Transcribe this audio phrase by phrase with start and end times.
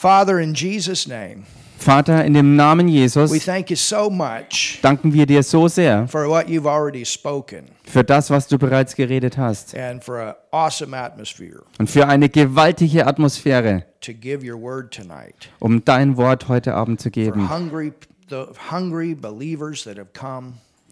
[0.00, 1.44] Father, in Jesus' name,
[1.76, 6.08] Vater, in dem Namen we Jesus thank you so much danken wir dir so sehr
[6.08, 10.34] for what you've already spoken für das, was du bereits geredet hast and for an
[10.52, 15.50] awesome atmosphere und für eine gewaltige Atmosphäre, to give your word tonight.
[15.58, 17.50] um dein Wort heute Abend zu geben.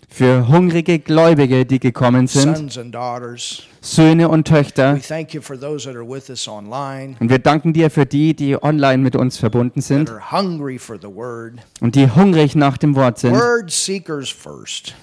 [0.09, 2.77] Für hungrige Gläubige, die gekommen sind.
[3.81, 4.95] Söhne und Töchter.
[4.95, 5.09] Und
[7.31, 10.11] wir danken dir für die, die online mit uns verbunden sind
[11.81, 13.37] und die hungrig nach dem Wort sind.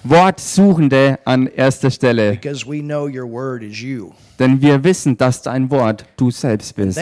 [0.04, 4.10] Wortsuchende an erster Stelle, because we know your word is you.
[4.38, 6.98] denn wir wissen, dass dein Wort du selbst bist.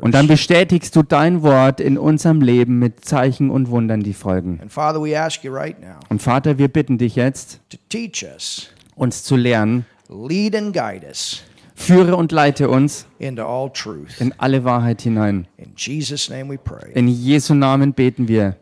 [0.00, 4.47] Und dann bestätigst du dein Wort in unserem Leben mit Zeichen und Wundern, die folgen.
[4.60, 8.22] And Father, we ask you right now Und Vater, wir bitten dich jetzt, to teach
[8.24, 9.84] us, uns zu lernen.
[10.08, 11.42] lead and guide us
[11.74, 15.46] Führe und leite uns in alle Wahrheit hinein.
[15.58, 18.56] In Jesu Namen beten wir.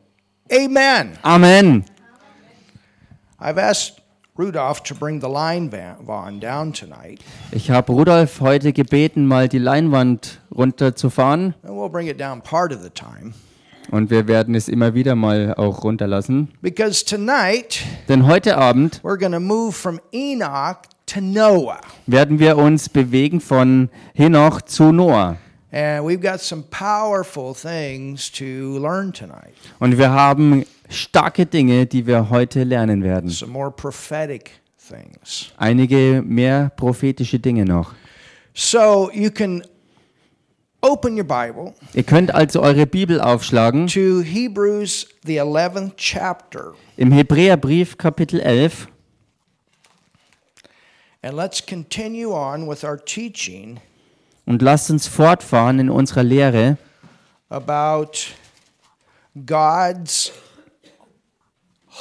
[0.52, 1.12] Amen.
[1.22, 1.84] Amen.
[3.40, 4.02] I've asked
[4.38, 7.20] Rudolph to bring the line van, Vaughn down tonight,
[7.52, 11.54] Ich habe Rudolf heute gebeten, mal die Leinwand runterzufahren.
[11.62, 13.32] and we'll bring it down part of the time.
[13.90, 16.48] Und wir werden es immer wieder mal auch runterlassen.
[16.60, 21.80] Because tonight Denn heute Abend we're to move from Enoch to Noah.
[22.06, 25.36] werden wir uns bewegen von Henoch zu Noah.
[25.72, 29.52] And we've got some powerful things to learn tonight.
[29.78, 33.30] Und wir haben starke Dinge, die wir heute lernen werden.
[33.30, 34.52] Some more prophetic
[34.88, 35.52] things.
[35.56, 37.92] Einige mehr prophetische Dinge noch.
[38.54, 39.62] So you can
[40.86, 46.74] open your Bible Ihr könnt also eure Bibel aufschlagen to Hebrews, the 11th chapter.
[46.96, 48.88] im Hebräerbrief Kapitel 11
[51.22, 53.80] And let's continue on with our teaching
[54.44, 56.78] und lasst uns fortfahren in unserer Lehre
[57.48, 58.12] about
[59.44, 60.32] God's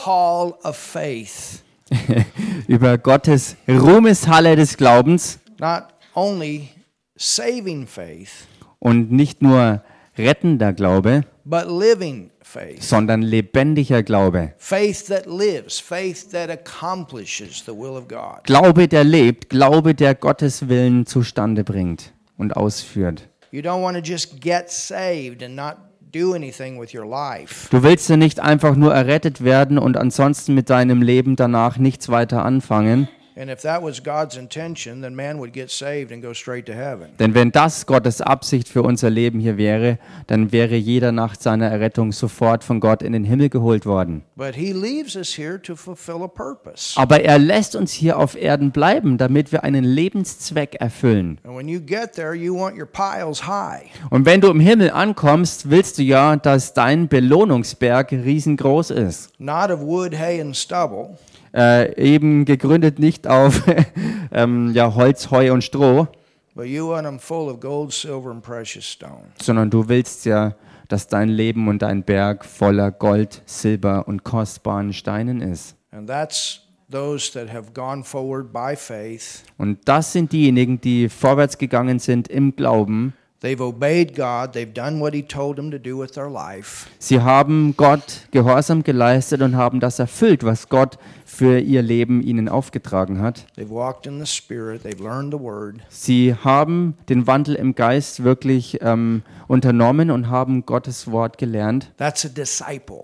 [0.05, 1.63] hall of faith.
[2.67, 5.85] über Gottes Ruhmeshalle des Glaubens Not
[6.15, 6.69] only
[7.17, 8.47] saving faith,
[8.79, 9.81] und nicht nur
[10.17, 12.81] rettender Glaube, but living faith.
[12.83, 14.53] sondern lebendiger Glaube.
[14.57, 18.43] Faith that lives, faith that accomplishes the will of God.
[18.43, 23.27] Glaube, der lebt, Glaube, der Gottes Willen zustande bringt und ausführt.
[23.51, 25.75] You don't want to just get saved and not
[26.13, 27.67] do anything with your life.
[27.69, 32.09] Du willst ja nicht einfach nur errettet werden und ansonsten mit deinem Leben danach nichts
[32.09, 33.07] weiter anfangen.
[33.37, 36.73] And if that was God's intention, then man would get saved and go straight to
[36.73, 37.09] heaven.
[37.19, 41.67] Denn wenn das Gottes Absicht für unser Leben hier wäre, dann wäre jeder nach seiner
[41.67, 44.23] Errettung sofort von Gott in den Himmel geholt worden.
[44.37, 46.97] But he leaves us here to fulfill a purpose.
[46.97, 51.39] Aber er lässt uns hier auf Erden bleiben, damit wir einen Lebenszweck erfüllen.
[51.43, 53.83] And when you get there, you want your piles high.
[54.11, 59.29] Und wenn du im Himmel ankommst, willst du ja, dass dein Belohnungsberg riesengroß ist.
[59.39, 61.17] Not of wood, hay, and stubble,
[61.55, 63.63] Äh, eben gegründet nicht auf
[64.33, 66.07] ähm, ja, Holz, Heu und Stroh,
[66.53, 69.27] but you want them full of gold, silver, and precious stone.
[69.41, 70.55] sondern du willst ja,
[70.89, 75.77] dass dein Leben und dein Berg voller Gold, Silber und kostbaren Steinen ist.
[75.91, 76.61] And that's
[76.91, 79.43] those that have gone forward by faith.
[79.57, 83.13] Und das sind diejenigen, die vorwärts gegangen sind im Glauben.
[83.41, 84.53] They've obeyed God.
[84.53, 86.87] They've done what He told them to do with their life.
[86.99, 92.47] Sie haben Gott Gehorsam geleistet und haben das erfüllt, was Gott für ihr Leben ihnen
[92.47, 93.45] aufgetragen hat.
[93.57, 94.83] They've walked in the Spirit.
[94.83, 95.81] They've learned the Word.
[95.89, 101.91] Sie haben den Wandel im Geist wirklich ähm, unternommen und haben Gottes Wort gelernt.
[101.97, 103.03] That's a disciple.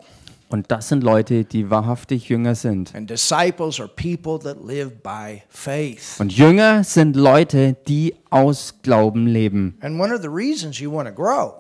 [0.51, 2.94] Und das sind Leute, die wahrhaftig Jünger sind.
[2.94, 6.19] And disciples are people that live by faith.
[6.19, 9.78] Und Jünger sind Leute, die aus Glauben leben.
[9.79, 11.53] And one of the reasons you want to grow,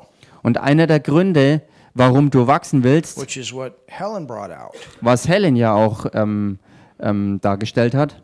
[0.43, 1.61] Und einer der Gründe,
[1.93, 6.59] warum du wachsen willst, which is what Helen brought out, was Helen ja auch ähm,
[6.99, 8.21] ähm, dargestellt hat,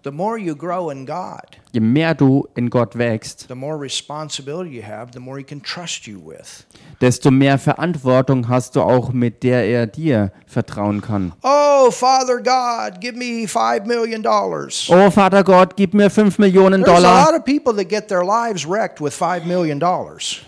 [1.77, 5.61] je mehr du in Gott wächst, the more responsibility you have, the more He can
[5.61, 6.65] trust you with.
[7.01, 11.33] desto mehr Verantwortung hast du auch, mit der er dir vertrauen kann.
[11.43, 14.89] Oh, Father God, give me five million dollars.
[14.89, 17.41] Oh Vater Gott, gib mir 5 Millionen Dollar.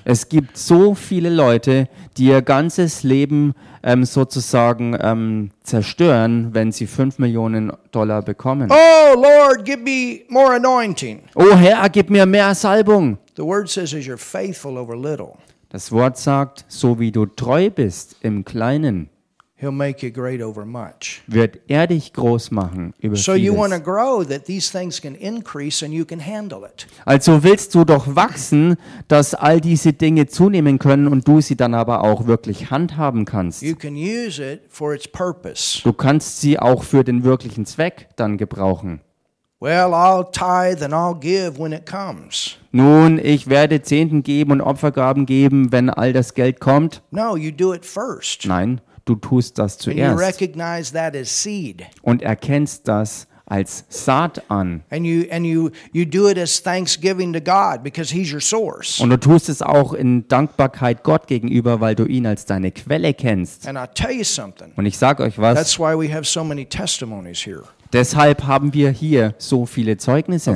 [0.05, 1.87] Es gibt so viele Leute,
[2.17, 3.53] die ihr ganzes Leben
[3.83, 8.69] ähm, sozusagen ähm, zerstören, wenn sie 5 Millionen Dollar bekommen.
[8.71, 11.18] Oh, Lord, give me more anointing.
[11.35, 13.17] Oh Herr, gib mir mehr Salbung.
[13.35, 15.33] The word says, as you're faithful over little,
[15.69, 19.09] Das Wort sagt, so wie du treu bist im Kleinen,
[19.61, 21.21] He'll make you great over much.
[21.27, 23.83] wird er dich groß machen über So you want to vieles.
[23.83, 26.87] grow that these things can increase and you can handle it.
[27.05, 28.77] Also willst du doch wachsen,
[29.09, 33.61] dass all diese Dinge zunehmen können und du sie dann aber auch wirklich handhaben kannst.
[33.61, 35.81] You can use it for its purpose.
[35.83, 39.01] Du kannst sie auch für den wirklichen Zweck dann gebrauchen.
[39.61, 42.55] Well, I'll tithe and I'll give when it comes.
[42.71, 47.01] Nun, ich werde Zehnten geben und Opfergaben geben, wenn all das Geld kommt.
[47.11, 48.45] No, you do it first.
[48.45, 51.83] Nein, du tust das And you zuerst recognize that as seed.
[52.03, 54.83] und erkennst das als Saat an.
[54.91, 59.01] And you and you you do it as thanksgiving to God because he's your source.
[59.01, 63.13] Und du tust es auch in Dankbarkeit Gott gegenüber, weil du ihn als deine Quelle
[63.13, 63.67] kennst.
[63.67, 64.71] And I'll tell you something.
[64.77, 68.73] Und ich sage euch was, That's why we have so many testimonies here deshalb haben
[68.73, 70.55] wir hier so viele Zeugnisse,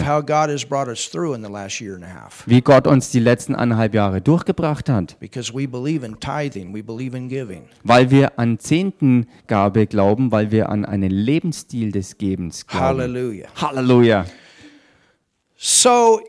[2.46, 5.20] wie Gott uns die letzten eineinhalb Jahre durchgebracht hat.
[5.20, 7.64] Because we believe in tithing, we believe in giving.
[7.84, 13.48] Weil wir an Zehntengabe glauben, weil wir an einen Lebensstil des Gebens glauben.
[13.56, 14.26] Halleluja.
[15.58, 16.20] So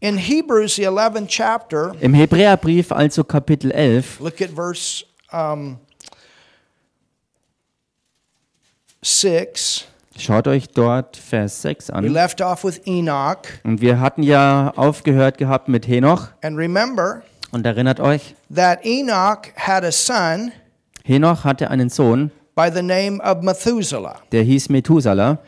[0.00, 5.78] in Hebrews the 11th chapter, Im Hebräerbrief, also Kapitel 11, look at verse um,
[9.02, 9.86] 6.
[10.18, 12.04] schaut euch dort Vers 6 We an.
[12.12, 13.38] left off with Enoch.
[13.64, 16.28] Und wir hatten ja aufgehört gehabt mit Henoch.
[16.42, 17.22] And remember
[17.52, 20.52] Und erinnert euch, that Enoch had a son
[21.04, 24.16] Henoch hatte einen Sohn, by the name of Methuselah.
[24.32, 25.38] der hieß Methuselah.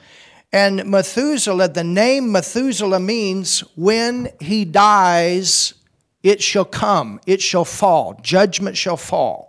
[0.52, 5.74] And Methuselah, the name Methuselah means when he dies,
[6.22, 9.48] it shall come, it shall fall, judgment shall fall.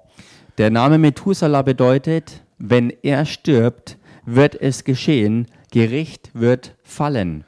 [0.57, 3.95] Der Name Methuselah bedeutet, wenn er stirbt,
[4.35, 7.43] wird es geschehen, Gericht wird fallen.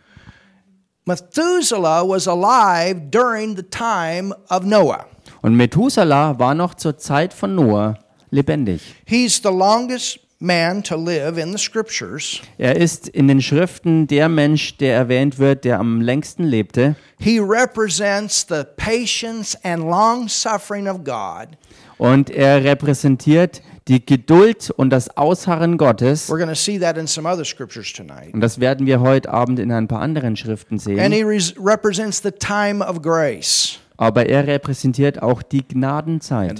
[1.06, 5.06] Methuselah was alive during the time of Noah.
[5.42, 7.98] Und Methuselah war noch zur Zeit von Noah
[8.30, 8.82] lebendig.
[9.06, 12.42] He's the longest man to live in the scriptures.
[12.58, 16.96] Er ist in den Schriften der Mensch, der erwähnt wird, der am längsten lebte.
[17.20, 21.58] He represents the patience and long suffering of God.
[22.02, 26.28] Und er repräsentiert die Geduld und das Ausharren Gottes.
[26.32, 28.34] We're going to see that in some other scriptures tonight.
[28.34, 31.12] Und das werden wir heute Abend in ein paar anderen Schriften And sehen.
[31.12, 33.78] he res- represents the time of grace.
[33.98, 36.50] Aber er repräsentiert auch die Gnadenzeit.
[36.50, 36.60] And.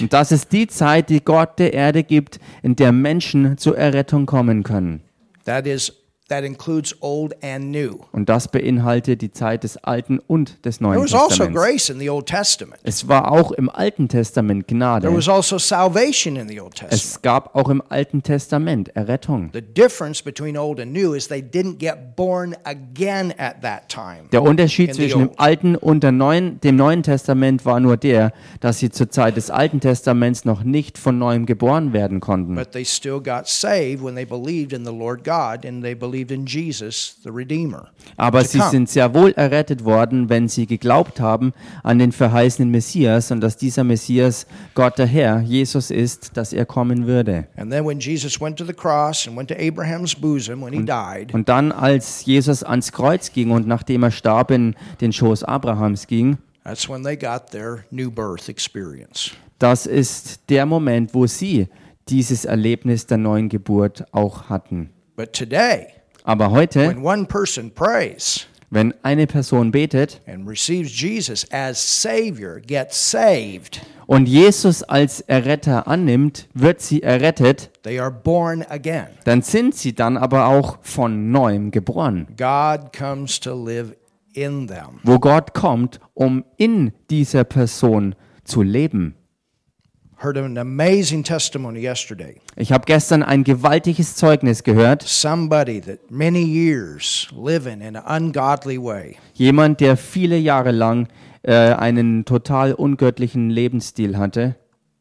[0.00, 4.26] Und das ist die Zeit, die Gott der Erde gibt, in der Menschen zur Errettung
[4.26, 5.00] kommen können.
[5.46, 5.90] That is
[6.32, 7.98] that includes old and new.
[8.12, 11.60] Und das beinhaltet die Zeit des Alten und des There Neuen was also Testaments.
[11.60, 12.80] grace in the Old Testament.
[12.84, 15.14] Es war auch im Alten Testament There Gnade.
[15.14, 16.94] was also salvation in the Old Testament.
[16.94, 19.50] Es gab auch im Alten Testament Errettung.
[19.52, 24.28] The difference between old and new is they didn't get born again at that time.
[24.32, 25.30] Der Unterschied zwischen dem.
[25.36, 29.80] Alten und Neuen, dem Neuen Testament war nur der, dass sie zur Zeit des Alten
[29.80, 32.54] Testaments noch nicht von neuem geboren werden konnten.
[32.54, 36.21] But they still got saved when they believed in the Lord God and they believed
[36.30, 37.88] in Jesus, the Redeemer.
[38.16, 41.52] Aber sie sind sehr wohl errettet worden, wenn sie geglaubt haben
[41.82, 46.66] an den verheißenen Messias und dass dieser Messias Gott der Herr, Jesus ist, dass er
[46.66, 47.48] kommen würde.
[47.56, 50.84] And then when Jesus went to the cross and went to Abraham's bosom when he
[50.84, 55.44] died, Und dann, als Jesus ans Kreuz ging und nachdem er starb in den Schoß
[55.44, 59.32] Abrahams ging, that's when they got their new birth experience.
[59.58, 61.68] das ist der Moment, wo sie
[62.08, 64.90] dieses Erlebnis der neuen Geburt auch hatten.
[65.16, 65.86] But today,
[66.24, 72.58] Aber heute, when one person prays wenn eine Person betet and receives Jesus as Savior,
[72.58, 79.08] gets saved, und Jesus als Erretter annimmt, wird sie errettet, they are born again.
[79.24, 83.94] dann sind sie dann aber auch von neuem geboren, God comes to live
[84.32, 85.00] in them.
[85.02, 88.14] wo Gott kommt, um in dieser Person
[88.44, 89.16] zu leben.
[90.22, 92.36] Heard an amazing testimony yesterday.
[92.54, 95.02] Ich habe gestern ein gewaltiges Zeugnis gehört.
[95.02, 101.08] Somebody that many years living in an ungodly way, Jemand, der viele Jahre lang
[101.42, 104.54] äh, einen total ungöttlichen Lebensstil hatte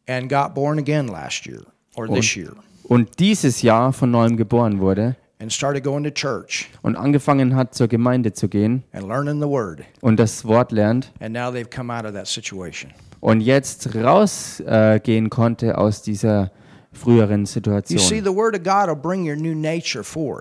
[0.07, 1.61] and got born again last year
[1.95, 2.53] or this year
[2.85, 7.75] und dieses Jahr von neuem geboren wurde and started going to church und angefangen hat,
[7.75, 9.83] zur Gemeinde zu gehen and learning the word.
[10.01, 12.91] und das Wort lernt And now they've come out of that situation.
[13.21, 16.51] Und jetzt rausgehen äh, konnte aus dieser
[16.91, 17.99] früheren Situation.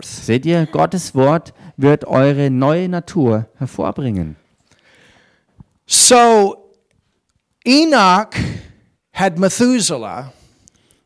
[0.02, 4.37] Seht ihr, Gottes Wort wird eure neue Natur hervorbringen.
[5.87, 6.56] So
[7.64, 8.30] Enoch
[9.12, 10.32] had Methuselah.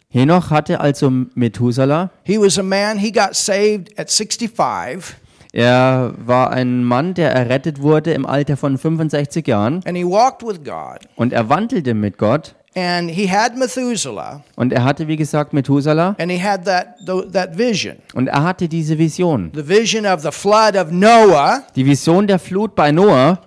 [0.09, 2.11] Henoch hatte also Methuselah.
[2.23, 5.17] He was a man, he got saved at 65,
[5.57, 9.83] Er war ein Mann, der errettet wurde im Alter von 65 Jahren.
[9.87, 10.99] And he walked with God.
[11.15, 12.57] und er wandelte mit Gott.
[12.77, 16.17] And he had Methuselah, Und er hatte, wie gesagt, Methuselah.
[16.19, 16.97] And he had that,
[17.33, 17.99] that vision.
[18.15, 19.53] Und er hatte diese Vision.
[19.55, 21.63] the vision of the flood of Noah.
[21.77, 23.39] Die Vision der Flut bei Noah.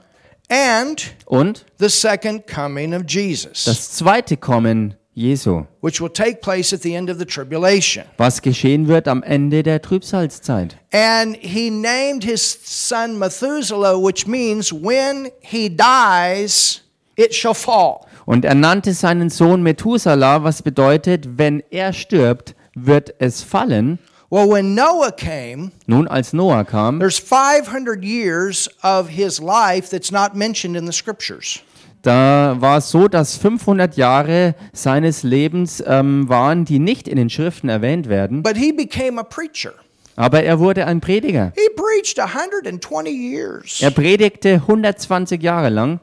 [0.49, 1.65] And und?
[1.77, 6.95] the second coming of Jesus, das zweite Kommen Jesu, which will take place at the
[6.95, 8.05] end of the tribulation.
[8.17, 10.77] was geschehen wird am Ende der Trübsalzeit.
[10.93, 16.81] And he named his son Methuselah, which means when he dies,
[17.15, 18.05] it shall fall.
[18.25, 23.97] Und er nannte seinen Sohn Methuselah, was bedeutet, wenn er stirbt, wird es fallen.
[24.29, 30.11] Well, when Noah came, Nun, als Noah kam, there's 500 years of his life that's
[30.11, 31.61] not mentioned in the scriptures.
[32.01, 37.29] Da war es so, dass 500 Jahre seines Lebens ähm, waren, die nicht in den
[37.29, 38.43] Schriften erwähnt werden.
[38.43, 39.73] But he became a preacher.
[40.15, 41.51] Aber er wurde ein Prediger.
[41.55, 45.99] He preached 120 years Er predigte 120 Jahre lang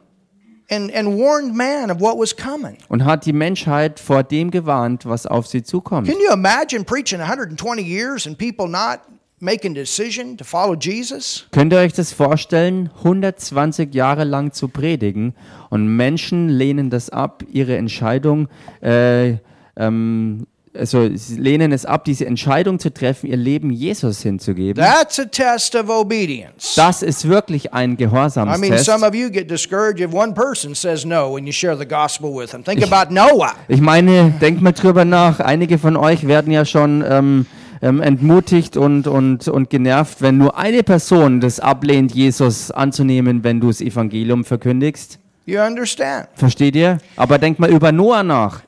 [0.70, 2.76] and, and warned man of what was coming.
[2.88, 6.08] und hat die Menschheit vor dem gewarnt, was auf sie zukommt.
[6.08, 9.00] Can you imagine preaching 120 years and people not
[9.40, 11.46] making a decision to follow Jesus?
[11.50, 15.34] Könnt ihr euch das vorstellen, 120 Jahre lang zu predigen
[15.70, 18.48] und Menschen lehnen das ab, ihre Entscheidung,
[18.82, 19.36] äh,
[19.76, 24.82] ähm, also lehnen es ab, diese Entscheidung zu treffen, ihr Leben Jesus hinzugeben.
[24.82, 26.74] That's a test of obedience.
[26.74, 28.84] Das ist wirklich ein I mean, Gehorsamstest.
[28.84, 32.34] some of you get discouraged if one person says no when you share the gospel
[32.34, 32.64] with them.
[32.64, 33.52] Think about Noah.
[33.68, 35.38] Ich meine, denkt mal drüber nach.
[35.38, 37.46] Einige von euch werden ja schon ähm,
[37.84, 43.60] ähm, entmutigt und, und, und genervt, wenn nur eine Person das ablehnt, Jesus anzunehmen, wenn
[43.60, 45.18] du das Evangelium verkündigst.
[45.44, 46.28] You understand?
[46.34, 46.96] Versteht ihr?
[47.16, 48.62] Aber denkt mal über Noah nach.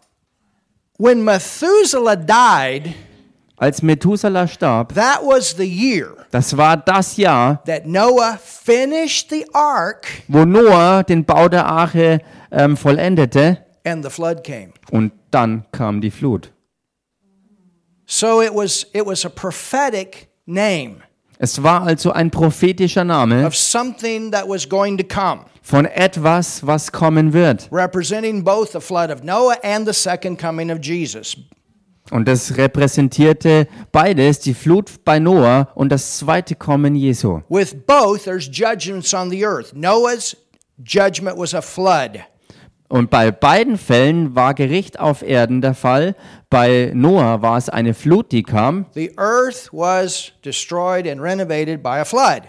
[0.99, 2.92] When Methuselah died,
[3.56, 9.46] Als Methuselah starb, that was the year das war das Jahr, that Noah finished the
[9.54, 12.20] ark wo Noah den Bau der Arche
[12.50, 14.73] ähm, vollendete and the flood came.
[14.90, 16.52] und dann kam die Flut.
[18.06, 21.02] So it was it was a prophetic name
[21.38, 26.66] Es war also ein prophetischer Name of something that was going to come, von etwas,
[26.66, 27.68] was kommen wird.
[27.70, 31.36] representing both the flood of Noah and the second coming of Jesus.
[32.10, 37.40] Und das repräsentierte beides, die Flut bei Noah und das zweite Kommen Jesu.
[37.48, 39.75] With both there's judgments on the earth.
[39.75, 40.36] Noah's
[40.82, 42.20] judgment was a flood.
[42.88, 46.14] Und bei beiden Fällen war Gericht auf Erden der Fall.
[46.50, 48.86] Bei Noah war es eine Flut, die kam.
[48.94, 52.42] The earth was destroyed and renovated by a flood.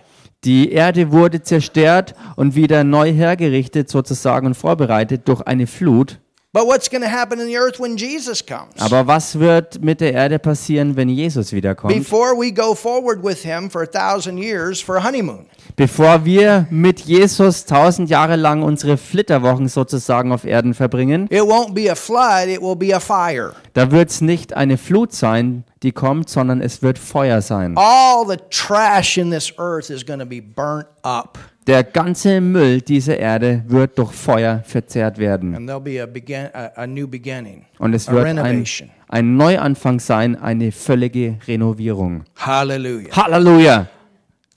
[0.43, 6.19] Die Erde wurde zerstört und wieder neu hergerichtet sozusagen und vorbereitet durch eine Flut.
[6.53, 8.79] But what's going to happen in the earth when Jesus comes?
[8.79, 11.93] Aber was wird mit der Erde passieren, wenn Jesus wiederkommt?
[11.93, 15.47] Before we go forward with him for a thousand years for a honeymoon.
[15.79, 21.75] Bevor wir mit Jesus tausend Jahre lang unsere Flitterwochen sozusagen auf Erden verbringen, It won't
[21.75, 23.51] be a flood, it will be a fire.
[23.73, 27.75] da wird es nicht eine Flut sein, die kommt, sondern es wird Feuer sein.
[27.77, 31.37] All the trash in this earth is going to be burnt up.
[31.67, 35.53] Der ganze Müll dieser Erde wird durch Feuer verzehrt werden.
[35.55, 38.65] And there'll be a, begin, a, a new beginning, Und es a wird ein,
[39.09, 42.23] ein Neuanfang sein, eine völlige Renovierung.
[42.35, 43.15] Hallelujah.
[43.15, 43.87] Halleluja!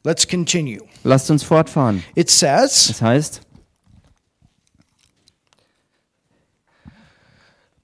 [0.03, 0.81] Let's continue.
[1.03, 2.03] Lasst uns fortfahren.
[2.15, 3.41] It says, Das heißt,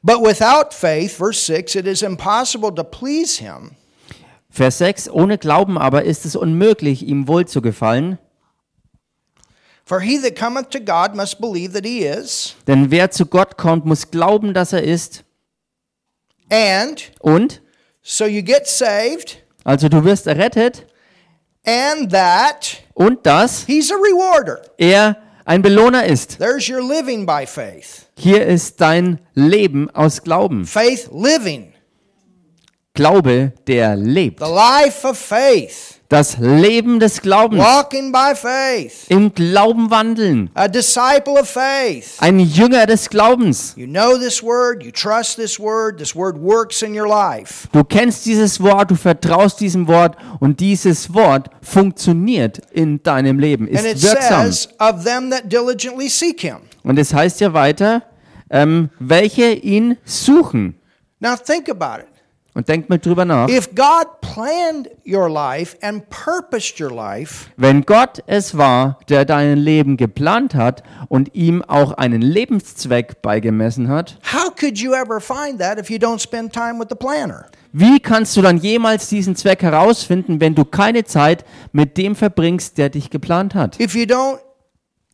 [0.03, 3.73] But without faith, verse 6, it is impossible to please him.
[4.51, 8.19] Vers 6, ohne Glauben aber ist es unmöglich, ihm wohl zu gefallen.
[9.85, 13.57] For he that cometh to God must believe that he is, Denn wer zu Gott
[13.57, 15.25] kommt, muss glauben, dass er ist.
[16.51, 17.61] and Und,
[18.03, 20.87] so you get saved, also du wirst errettet.
[21.67, 24.63] And that Und dass he's a rewarder.
[24.79, 26.39] er ein Belohner ist.
[26.39, 28.07] There's your living by faith.
[28.19, 30.65] Hier ist dein Leben aus Glauben.
[30.65, 31.73] Faith living,
[32.95, 34.41] Glaube, der lebt.
[34.41, 37.61] the life of faith, Das Leben des Glaubens.
[37.65, 40.51] walking by faith, Im Glauben wandeln.
[40.55, 42.17] a disciple of faith.
[42.21, 43.75] Ein Jünger des Glaubens.
[43.77, 47.67] You know this word, you trust this word, this word works in your life.
[47.73, 53.67] Du kennst dieses Wort, du vertraust diesem Wort und dieses Wort funktioniert in deinem Leben,
[53.67, 54.45] And it ist wirksam.
[54.47, 56.59] says, of them that diligently seek him.
[56.85, 58.03] Und es heißt ja weiter,
[58.49, 60.77] ähm, welche ihn suchen.
[61.19, 62.16] Now think about it.
[62.57, 63.51] Und denkt mal drüber nach.
[63.51, 69.59] If God planned your life and purposed your life, Wenn Gott es war, der dein
[69.59, 75.61] Leben geplant hat und ihm auch einen Lebenszweck beigemessen hat, how could you ever find
[75.61, 77.45] that if you don't spend time with the planner?
[77.73, 82.79] wie kannst du dann jemals diesen Zweck herausfinden, wenn du keine Zeit mit dem verbringst,
[82.79, 83.79] der dich geplant hat?
[83.79, 84.39] If you don't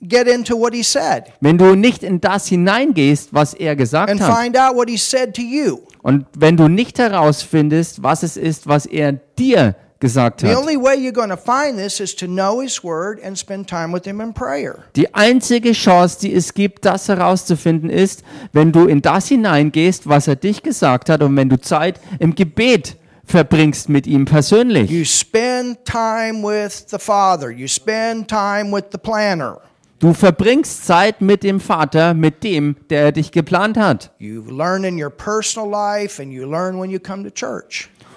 [0.09, 4.21] get into what he said wenn du nicht in das hineingehst, was er gesagt and
[4.21, 5.79] hat, find out what he said to you.
[6.03, 10.77] und wenn du nicht herausfindest, was es ist, was er dir gesagt The hat, only
[10.77, 14.05] way you're going to find this is to know his word and spend time with
[14.05, 14.81] him in prayer.
[14.97, 20.27] die einzige Chance, die es gibt, das herauszufinden, ist, wenn du in das hineingehst, was
[20.27, 24.91] er dich gesagt hat, und wenn du Zeit im Gebet verbringst mit ihm persönlich.
[24.91, 29.61] You spend time with the Father, you spend time with the planner.
[30.03, 34.11] Du verbringst Zeit mit dem Vater, mit dem, der dich geplant hat.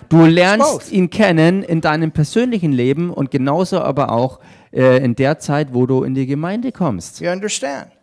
[0.09, 4.39] Du lernst ihn kennen in deinem persönlichen Leben und genauso aber auch
[4.73, 7.21] äh, in der Zeit, wo du in die Gemeinde kommst.
[7.21, 7.94] You understand?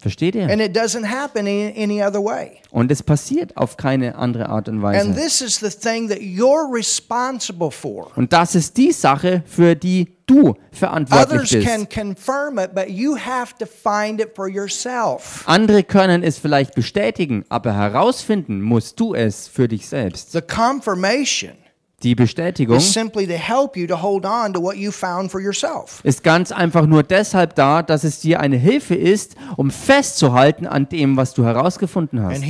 [0.00, 0.48] Versteht ihr?
[0.48, 2.52] And it doesn't happen in any other way.
[2.70, 5.14] Und es passiert auf keine andere Art und And Weise.
[5.14, 8.10] this is the thing that you're responsible for.
[8.16, 11.90] Und das ist die Sache, für die du verantwortlich Others can bist.
[11.92, 15.42] confirm it, but you have to find it for yourself.
[15.46, 20.32] Andere können es vielleicht bestätigen, aber herausfinden musst du es für dich selbst.
[20.32, 21.52] The confirmation
[22.02, 22.94] Die Bestätigung ist
[26.22, 31.18] ganz einfach nur deshalb da, dass es dir eine Hilfe ist, um festzuhalten an dem,
[31.18, 32.42] was du herausgefunden hast.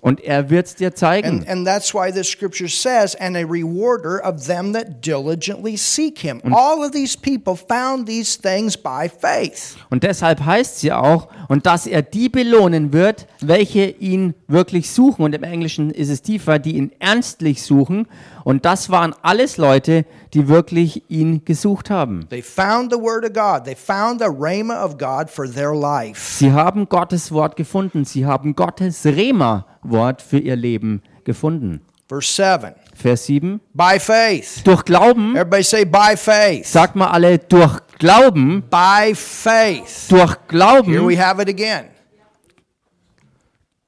[0.00, 1.28] Und er wird es dir zeigen.
[1.28, 6.18] And, and that's why the scripture says, and a rewarder of them that diligently seek
[6.18, 6.42] him.
[6.52, 9.76] All of these people found these things by faith.
[9.88, 15.24] Und deshalb heißt sie auch, und dass er die belohnen wird, welche ihn wirklich suchen.
[15.24, 18.06] Und im Englischen ist es tiefer, die ihn ernstlich suchen.
[18.44, 22.26] Und das waren alles Leute, die wirklich ihn gesucht haben.
[22.30, 23.64] They found the word of God.
[23.64, 26.20] They found the rhema of God for their life.
[26.38, 28.04] Sie haben Gottes Wort gefunden.
[28.04, 31.82] Sie haben Gottes Rema-Wort für ihr Leben gefunden.
[32.08, 32.74] Verse 7.
[32.94, 33.60] Vers 7.
[33.74, 34.62] By faith.
[34.66, 36.64] Durch Glauben, Everybody say by faith.
[36.66, 40.06] sagt mal alle, durch Glauben, By faith.
[40.08, 41.84] durch Here Glauben, we have it again.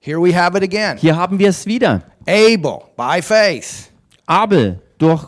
[0.01, 0.97] Here we have it again.
[0.99, 2.03] hier haben wir es wieder.
[2.27, 3.90] Abel, by faith.
[4.31, 5.25] Abel, durch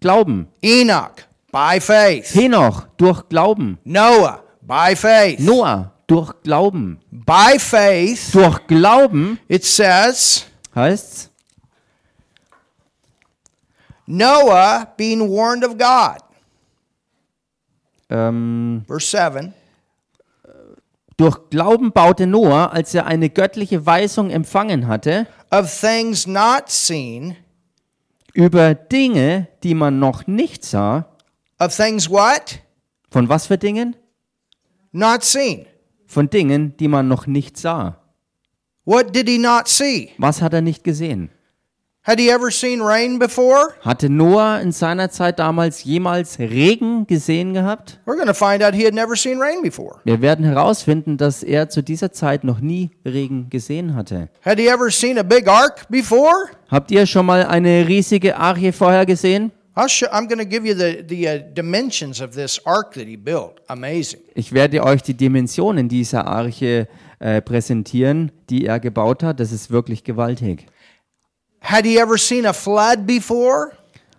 [0.00, 0.46] Glauben.
[0.62, 1.16] Enoch,
[1.50, 2.32] by faith.
[2.32, 3.78] Henoch, durch Glauben.
[3.82, 5.40] Noah, by faith.
[5.40, 7.00] Noah, durch Glauben.
[7.10, 11.28] By faith, Durch Glauben it says, heißt's,
[14.06, 16.22] Noah being warned of God.
[18.10, 19.52] ähm, Verse 7.
[21.16, 27.36] durch Glauben baute Noah, als er eine göttliche Weisung empfangen hatte, Of things not seen,
[28.34, 31.06] über Dinge, die man noch nicht sah.
[31.58, 32.60] of things what?
[33.10, 33.96] Von was für Dingen?
[34.92, 35.66] Not seen.
[36.06, 37.96] Von Dingen, die man noch nicht sah.
[38.84, 40.10] What did he not see?
[40.18, 41.30] Was hat er nicht gesehen?
[42.02, 42.22] Hatte
[44.08, 48.00] Noah in seiner Zeit damals jemals Regen gesehen gehabt?
[48.06, 50.00] We're going to find out he had never seen rain before.
[50.04, 54.30] Wir werden herausfinden, dass er zu dieser Zeit noch nie Regen gesehen hatte.
[54.42, 56.48] Had he ever seen a big ark before?
[56.70, 59.52] Habt ihr schon mal eine riesige Arche vorher gesehen?
[59.76, 59.84] Uh.
[64.34, 69.38] Ich werde euch die Dimensionen dieser Arche äh, präsentieren, die er gebaut hat.
[69.38, 70.66] Das ist wirklich gewaltig.
[71.60, 73.72] Had he ever seen a flood before?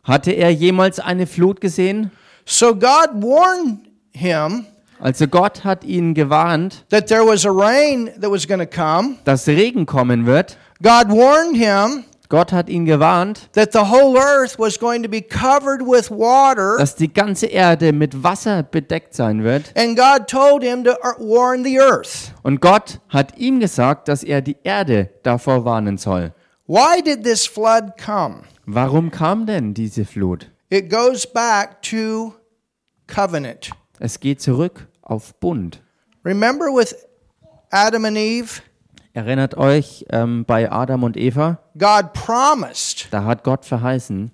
[0.04, 2.12] Hatte er jemals eine Flut gesehen?
[2.45, 4.65] So God warned him
[4.99, 9.17] Also Gott hat ihn gewarnt, that there was a rain that was going to come.
[9.25, 10.58] dass Regen kommen wird.
[10.82, 15.21] God warned him Gott hat ihn gewarnt, that the whole earth was going to be
[15.21, 16.77] covered with water.
[16.77, 19.73] dass die ganze Erde mit Wasser bedeckt sein wird.
[19.75, 22.32] And God told him to uh, warn the earth.
[22.43, 26.32] Und Gott hat ihm gesagt, dass er die Erde davor warnen soll.
[26.71, 28.43] Why did this flood come?
[28.65, 30.49] Warum kam denn diese Flut?
[30.69, 32.34] It goes back to
[33.07, 33.71] covenant.
[33.99, 35.81] Es geht zurück auf Bund.
[36.23, 36.95] Remember with
[37.71, 38.62] Adam and Eve?
[39.12, 41.60] Erinnert euch ähm, bei Adam und Eva?
[41.77, 44.31] God promised Da hat Gott verheißen,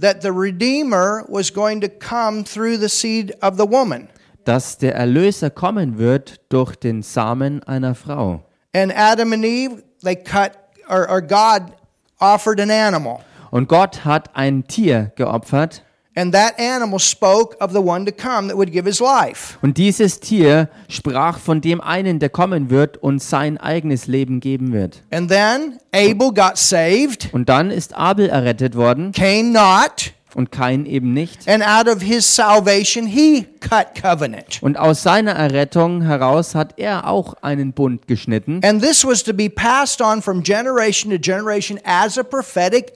[0.00, 4.08] that the Redeemer was going to come through the seed of the woman.
[4.44, 8.44] dass der Erlöser kommen wird durch den Samen einer Frau.
[8.72, 10.52] And Adam and Eve, they cut,
[10.88, 11.72] or, or God
[12.20, 13.18] offered an animal.
[13.50, 15.82] Und Gott hat ein Tier geopfert
[16.16, 19.56] And that animal spoke of the one to come that would give his life.
[19.62, 24.72] und dieses Tier sprach von dem einen, der kommen wird und sein eigenes Leben geben
[24.72, 25.02] wird.
[25.12, 30.86] And then Abel got saved, Und dann ist Abel errettet worden Cain not, und Kain
[30.86, 31.48] eben nicht.
[31.48, 34.58] and out of his salvation he cut covenant.
[34.62, 38.60] Und aus seiner Errettung heraus hat er auch einen Bund geschnitten.
[38.64, 42.92] And this was to be passed on from generation to generation as a prophetic.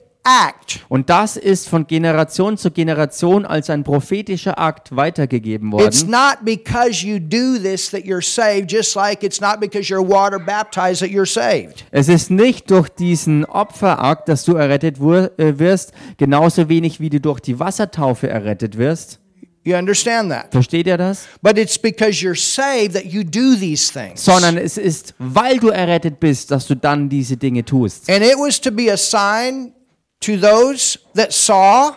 [0.89, 6.11] Und das ist von Generation zu Generation als ein prophetischer Akt weitergegeben It's worden.
[6.11, 10.39] not because you do this that you're saved, just like it's not because you're water
[10.39, 11.85] baptized that you're saved.
[11.91, 17.19] Es ist nicht durch diesen Opferakt, dass du errettet äh, wirst, genauso wenig wie du
[17.21, 19.19] durch die Wassertaufe errettet wirst.
[19.63, 20.51] You understand that?
[20.51, 21.27] Versteht ihr das?
[21.41, 24.23] But it's because you're saved that you do these things.
[24.23, 28.07] Sondern es ist, weil du errettet bist, dass du dann diese Dinge tust.
[28.07, 29.73] And it was to be a sign
[30.25, 31.95] to those that saw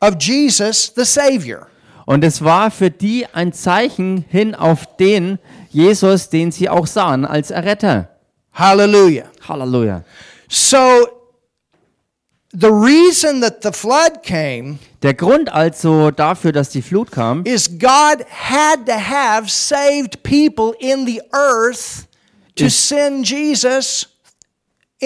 [0.00, 1.68] of Jesus the Savior.
[2.06, 5.38] Und es war für die ein Zeichen hin auf den
[5.70, 8.10] Jesus, den sie auch sahen als Erretter.
[8.52, 9.24] Hallelujah.
[9.48, 10.04] Halleluja.
[10.48, 11.08] So,
[12.52, 17.68] the reason that the flood came Der Grund also dafür, dass die Flut kam, is
[17.78, 22.06] God had to have saved people in the earth
[22.56, 24.06] to send Jesus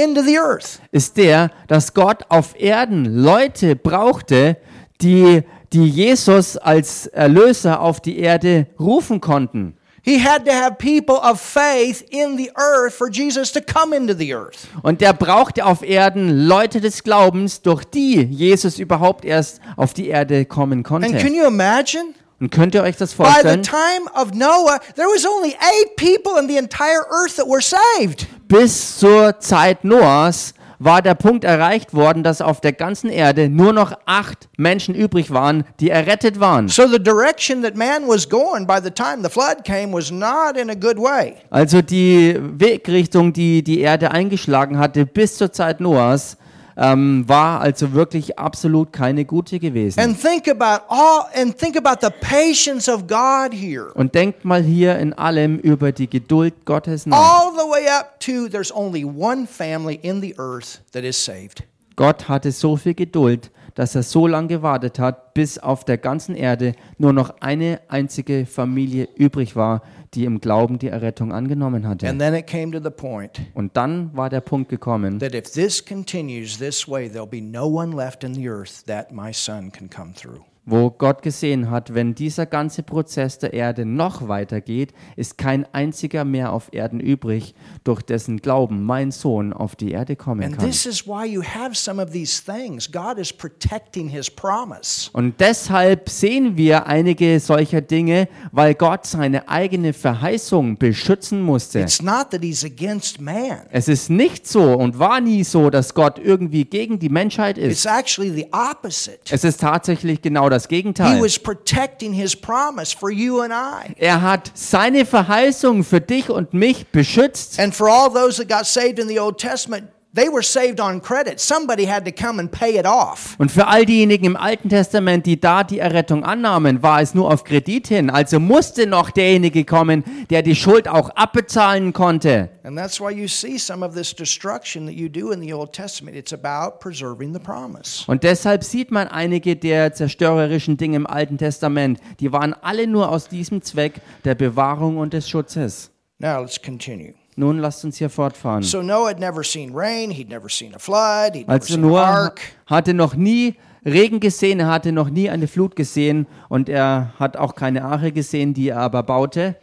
[0.03, 0.81] into the earth.
[0.93, 4.57] ist der, dass Gott auf Erden Leute brauchte,
[5.01, 9.75] die, die Jesus als Erlöser auf die Erde rufen konnten.
[10.03, 14.15] He had to have people of faith in the earth for Jesus to come into
[14.15, 14.67] the earth.
[14.83, 20.09] Und der brauchte auf Erden Leute des Glaubens, durch die Jesus überhaupt erst auf die
[20.09, 21.27] Erde kommen And can konnte.
[21.29, 22.15] you imagine?
[22.41, 23.63] Und könnt ihr euch das By the vorstellen?
[23.63, 28.27] time of Noah, there was only eight people in the entire earth that were saved.
[28.47, 33.73] Bis zur Zeit Noahs war der Punkt erreicht worden, dass auf der ganzen Erde nur
[33.73, 36.69] noch acht Menschen übrig waren, die errettet waren.
[36.69, 40.57] So the direction that man was going by the time the flood came was not
[40.57, 41.35] in a good way.
[41.51, 46.37] Also die Wegrichtung, die die Erde eingeschlagen hatte bis zur Zeit Noahs,
[46.79, 50.01] ähm, war also wirklich absolut keine gute gewesen.
[50.01, 53.91] And think about all and think about the patience of God here.
[53.95, 57.19] Und denkt mal hier in allem über die Geduld Gottes nach.
[57.19, 61.65] All the way up to there's only one family in the earth that is saved.
[61.97, 66.35] Gott hatte so viel Geduld, dass er so lange gewartet hat, bis auf der ganzen
[66.35, 69.83] Erde nur noch eine einzige Familie übrig war,
[70.15, 72.09] die im Glauben die Errettung angenommen hatte.
[72.09, 75.53] And then it came to the point Und dann war der Punkt gekommen, that if
[75.53, 79.71] this continues this way, there'll be no one left in the earth that my son
[79.71, 80.41] can come through.
[80.71, 86.25] Wo Gott gesehen hat, wenn dieser ganze Prozess der Erde noch weitergeht, ist kein einziger
[86.25, 87.55] mehr auf Erden übrig,
[87.85, 90.65] durch dessen Glauben mein Sohn auf die Erde kommen kann.
[90.67, 92.91] this is why you have some of these things.
[92.91, 95.09] God is protecting his promise.
[95.13, 101.81] Und deshalb sehen wir einige solcher Dinge, weil Gott seine eigene Verheißung beschützen musste.
[101.81, 103.63] It's not that he's against man.
[103.71, 107.85] Es ist nicht so und war nie so, dass Gott irgendwie gegen die Menschheit It's
[107.85, 107.87] ist.
[107.87, 109.19] actually the opposite.
[109.31, 111.21] Es ist tatsächlich genau das He Gegenteil.
[111.21, 113.95] was protecting his promise for you and I.
[113.99, 117.61] Er hat seine Verheißung für dich und mich beschützt.
[117.61, 121.01] And for all those that got saved in the Old Testament, they were saved on
[121.01, 121.39] credit.
[121.41, 123.37] Somebody had to come and pay it off.
[123.39, 127.33] Und für all diejenigen im Alten Testament, die da die Errettung annahmen, war es nur
[127.33, 128.11] auf Kredit hin.
[128.11, 132.51] Also musste noch derjenige kommen, der die Schuld auch abbezahlen konnte.
[132.65, 135.73] And that's why you see some of this destruction that you do in the Old
[135.73, 136.17] Testament.
[136.17, 138.05] It's about preserving the promise.
[138.07, 143.11] Und deshalb sieht man einige der zerstörerischen Dinge im Alten Testament, die waren alle nur
[143.11, 145.91] aus diesem Zweck der Bewahrung und des Schutzes.
[146.19, 147.15] Now let's continue.
[147.39, 148.65] Nun lasst uns hier fortfahren.
[148.65, 151.85] So Noah had never seen rain, he'd never seen a flood, he'd never Also seen
[151.85, 152.41] an Noah ark.
[152.67, 157.37] hatte noch nie Regen gesehen, er hatte noch nie eine Flut gesehen und er hat
[157.37, 159.55] auch keine Arche gesehen, die er aber baute.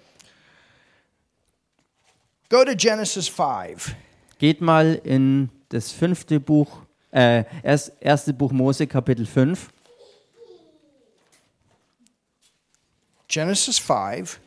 [2.48, 3.94] Go to Genesis 5.
[4.40, 6.78] Geht mal in das fünfte Buch,
[7.12, 9.68] äh, erst, erste Buch Mose, Kapitel 5.
[13.28, 14.40] Genesis 5.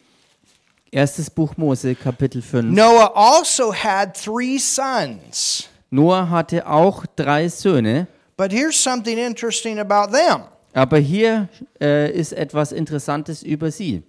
[0.90, 2.64] Erstes Buch Mose, Kapitel 5.
[2.74, 5.68] Noah also had three sons.
[5.90, 10.42] Noah hatte auch drei Söhne, But here's something interesting about them.
[10.72, 11.48] aber hier
[11.80, 14.02] äh, ist etwas Interessantes über sie.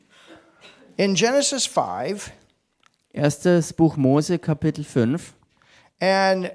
[0.98, 2.32] In Genesis 5,
[3.14, 5.34] Erstes Buch Mose, Kapitel 5.
[6.00, 6.52] and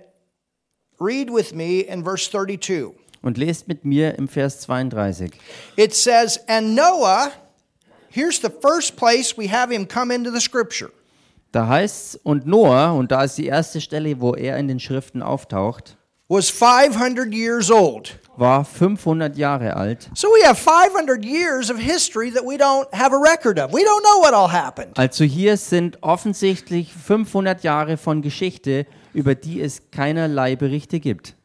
[1.00, 2.92] read with me in verse 32.
[3.22, 5.32] Und lest mit mir im Vers 32.
[5.76, 7.32] It says, And Noah,
[8.14, 10.90] here's the first place we have him come into the scripture.
[11.52, 15.22] Da heißt und Noah, und da ist die erste Stelle, wo er in den Schriften
[15.22, 15.96] auftaucht,
[16.28, 18.18] Was 500 years old.
[18.36, 20.10] war 500 Jahre alt.
[20.14, 23.72] So we have 500 years of history that we don't have a record of.
[23.72, 24.98] We don't know what all happened.
[24.98, 31.36] Also hier sind offensichtlich 500 Jahre von Geschichte, über die es keinerlei Berichte gibt.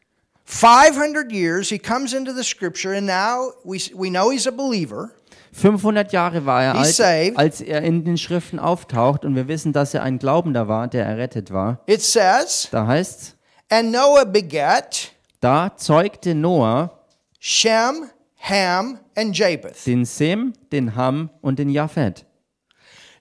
[0.46, 5.12] 500 years, he comes into the scripture, and now we, we know he's a believer.
[5.52, 7.38] 500 Jahre war er He's alt, saved.
[7.38, 11.04] als er in den Schriften auftaucht und wir wissen, dass er ein Glaubender war, der
[11.06, 11.80] errettet war.
[11.86, 13.36] It says, Da heißt
[13.68, 16.90] And Noah begat Da zeugte Noah
[17.38, 18.10] Shem,
[18.42, 19.86] Ham, and Japheth.
[19.86, 22.24] den Sem, den Ham und den Japhet.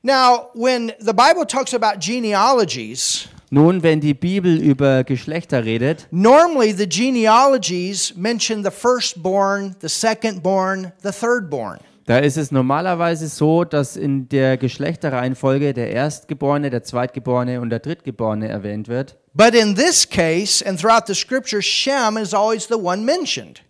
[0.01, 6.71] Now, when the Bible talks about genealogies, Nun, wenn die Bibel über Geschlechter redet, normally
[6.71, 11.79] the genealogies mention the firstborn, the secondborn, the thirdborn.
[12.09, 17.77] Da ist es normalerweise so, dass in der Geschlechterreihenfolge der Erstgeborene, der Zweitgeborene und der
[17.77, 19.15] Drittgeborene erwähnt wird.
[19.35, 23.61] But in this case, and throughout the scripture, Shem is always the one mentioned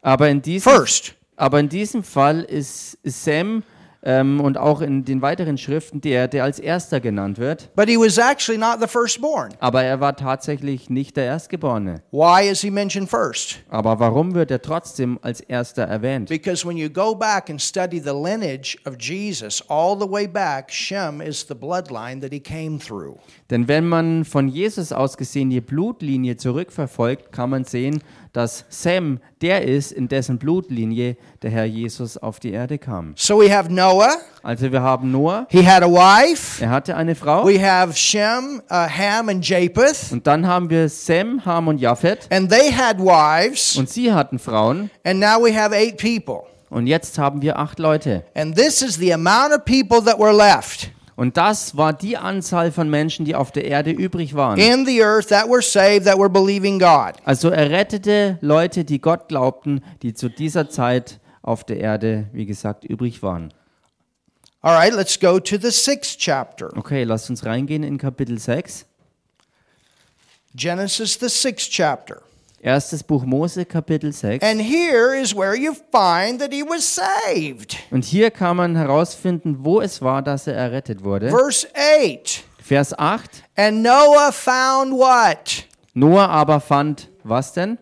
[0.00, 1.14] Aber in diesem, first.
[1.36, 3.62] aber in diesem Fall ist Sem
[4.04, 7.74] ähm, und auch in den weiteren Schriften der, der als Erster genannt wird.
[7.74, 9.50] But he was actually not the firstborn.
[9.58, 12.02] Aber er war tatsächlich nicht der Erstgeborene.
[12.12, 13.58] Why is he mentioned first?
[13.68, 16.28] Aber warum wird er trotzdem als Erster erwähnt?
[16.28, 20.70] Because when you go back and study the lineage of Jesus, all the way back,
[20.70, 23.16] Shem is the bloodline that he came through.
[23.50, 28.02] Denn wenn man von Jesus aus gesehen die Blutlinie zurückverfolgt, kann man sehen,
[28.34, 33.14] dass Sem der ist, in dessen Blutlinie der Herr Jesus auf die Erde kam.
[33.16, 36.62] So we have Noah, Also wir haben Noah, he had a wife.
[36.62, 37.46] er hatte eine Frau.
[37.46, 42.26] We have Shem, uh, Ham, and Japheth, Und dann haben wir Sem, Ham und Japhet.
[42.30, 43.76] and they had wives.
[43.76, 44.90] Und sie hatten Frauen.
[45.04, 46.42] And now we have eight people.
[46.70, 48.24] Und jetzt haben wir acht Leute.
[48.34, 52.72] And this is the amount of people that were left Und das war die Anzahl
[52.72, 54.58] von Menschen, die auf der Erde übrig waren.
[54.58, 57.14] in the earth that were saved, that were believing God.
[57.24, 62.84] Also errettete Leute, die Gott glaubten, die zu dieser Zeit auf der Erde, wie gesagt,
[62.84, 63.52] übrig waren.
[64.60, 66.76] All right, let's go to the sixth chapter.
[66.76, 68.86] Okay, lasst uns reingehen in Kapitel 6.
[70.54, 72.22] Genesis, the sixth chapter.
[72.64, 74.42] Erstes Buch Mose, Kapitel 6.
[74.42, 77.76] And here is where you find that he was saved.
[77.90, 81.28] Und hier kann man herausfinden, wo es war, dass er errettet wurde.
[81.28, 82.42] Verse 8.
[82.62, 83.42] Vers 8.
[83.56, 85.66] And Noah found what?
[85.92, 87.76] Noah aber fand, was denn?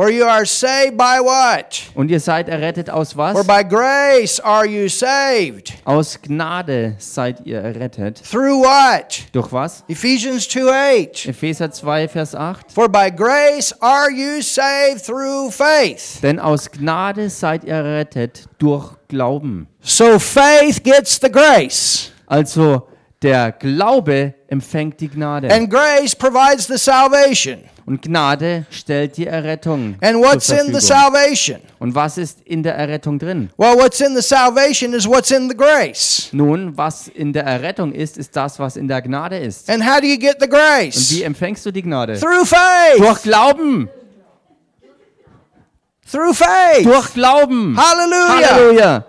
[0.00, 1.82] For you are saved by what?
[1.94, 3.46] Und ihr seid errettet aus For was?
[3.46, 5.74] by grace are you saved.
[5.84, 8.22] Aus Gnade seid ihr errettet.
[8.24, 9.24] Through what?
[9.34, 9.84] Durch was?
[9.88, 10.70] Ephesians 2
[11.10, 11.26] 8.
[11.26, 12.72] Epheser 2, Vers 8.
[12.72, 16.22] For by grace are you saved through faith.
[16.22, 19.68] Denn aus Gnade seid ihr errettet durch Glauben.
[19.82, 22.88] So faith gets the grace, Also
[23.20, 25.50] der Glaube empfängt die Gnade.
[25.52, 27.64] and grace provides the salvation.
[27.90, 31.58] Und Gnade stellt die Errettung And zur what's in the salvation?
[31.80, 33.50] Und was ist in der Errettung drin?
[33.56, 36.28] Well, what's in the salvation is what's in the grace.
[36.30, 39.68] Nun, was in der Errettung ist, ist das, was in der Gnade ist.
[39.68, 41.10] And how do you get the Und grace?
[41.10, 42.16] wie empfängst du die Gnade?
[42.16, 42.98] Through faith.
[42.98, 43.88] Durch Glauben.
[46.08, 46.84] Through faith.
[46.84, 47.76] Durch Glauben.
[47.76, 48.54] Hallelujah.
[48.54, 49.04] Halleluja.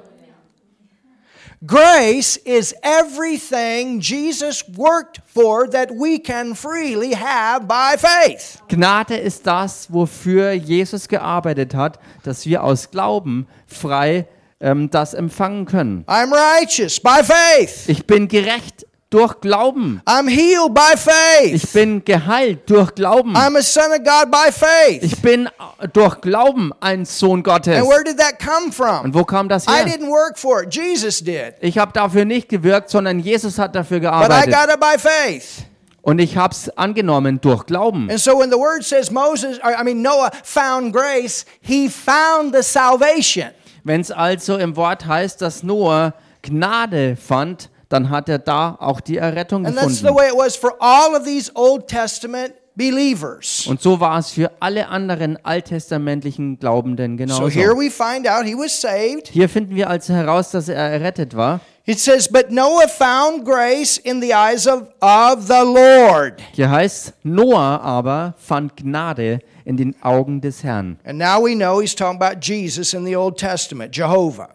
[1.63, 8.59] Grace is everything Jesus worked for that we can freely have by faith.
[8.67, 14.25] Gnade ist das, wofür Jesus gearbeitet hat, dass wir aus Glauben frei
[14.59, 16.03] ähm, das empfangen können.
[16.07, 17.87] I'm righteous by faith.
[17.87, 20.01] Ich bin gerecht durch Glauben.
[20.07, 21.53] I'm healed by faith.
[21.63, 23.35] Ich bin geheilt durch Glauben.
[23.35, 25.03] I'm a son of God by faith.
[25.03, 27.75] Ich bin äh, durch Glauben ein Sohn Gottes.
[27.77, 29.05] And where did that come from?
[29.05, 29.85] Und wo kam das I her?
[29.85, 30.73] didn't work for it.
[30.73, 31.55] Jesus did.
[31.59, 34.53] Ich habe dafür nicht gewirkt, sondern Jesus hat dafür But I gearbeitet.
[34.53, 35.65] got it by faith.
[36.03, 38.09] Und ich habe es angenommen durch Glauben.
[38.09, 42.55] And so when the word says Moses, or, I mean Noah found grace, he found
[42.55, 43.49] the salvation.
[43.83, 48.99] Wenn es also im Wort heißt, dass Noah Gnade fand, dann hat er da auch
[49.01, 50.17] die Errettung And that's the gefunden.
[50.17, 53.65] way it was for all of these Old Testament believers.
[53.67, 57.79] Und so war es für alle anderen alttestamentlichen Glaubenden So here genauso.
[57.79, 59.27] we find out he was saved.
[59.27, 61.59] Hier finden wir also heraus, dass er errettet war.
[61.85, 66.41] It says, But Noah found grace in the eyes of, of the Lord.
[66.53, 70.97] Hier heißt, Noah aber fand Gnade in den Augen des Herrn.
[71.03, 74.49] And now we know he's talking about Jesus in the Old Testament, Jehovah.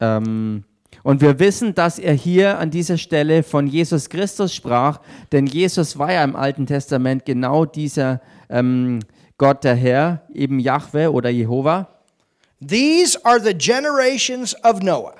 [0.00, 0.64] Ähm,
[1.02, 5.00] und wir wissen, dass er hier an dieser Stelle von Jesus Christus sprach,
[5.32, 9.00] denn Jesus war ja im Alten Testament genau dieser ähm,
[9.38, 11.88] Gott der Herr, eben Jahwe oder Jehova.
[12.64, 15.14] These are the generations of Noah.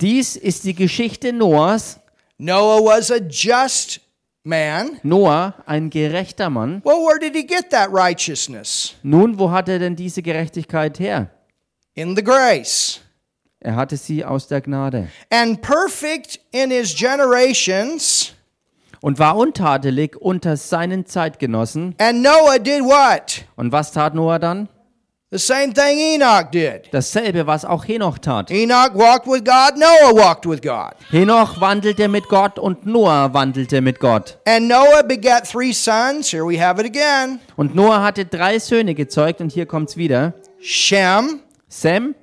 [0.00, 2.00] Dies ist die Geschichte Noahs.
[2.38, 4.00] Noah was a just
[4.44, 4.98] man.
[5.02, 6.80] Noah, ein gerechter Mann.
[6.84, 8.94] Well, where did he get that righteousness?
[9.02, 11.30] Nun, wo hat er denn diese Gerechtigkeit her?
[11.94, 13.00] In the grace.
[13.66, 18.32] Er hatte sie aus der Gnade And perfect in his generations.
[19.00, 21.96] und war untadelig unter seinen Zeitgenossen.
[21.98, 23.44] And Noah did what?
[23.56, 24.68] Und was tat Noah dann?
[25.32, 26.88] The same thing Enoch did.
[26.92, 28.52] Dasselbe, was auch Henoch tat.
[28.52, 30.92] Enoch walked with God, Noah walked with God.
[31.10, 34.38] Henoch wandelte mit Gott und Noah wandelte mit Gott.
[34.46, 36.30] And Noah begat three sons.
[36.32, 40.34] Here we have it again Und Noah hatte drei Söhne gezeugt und hier kommt's wieder.
[40.60, 42.14] Shem, Sem,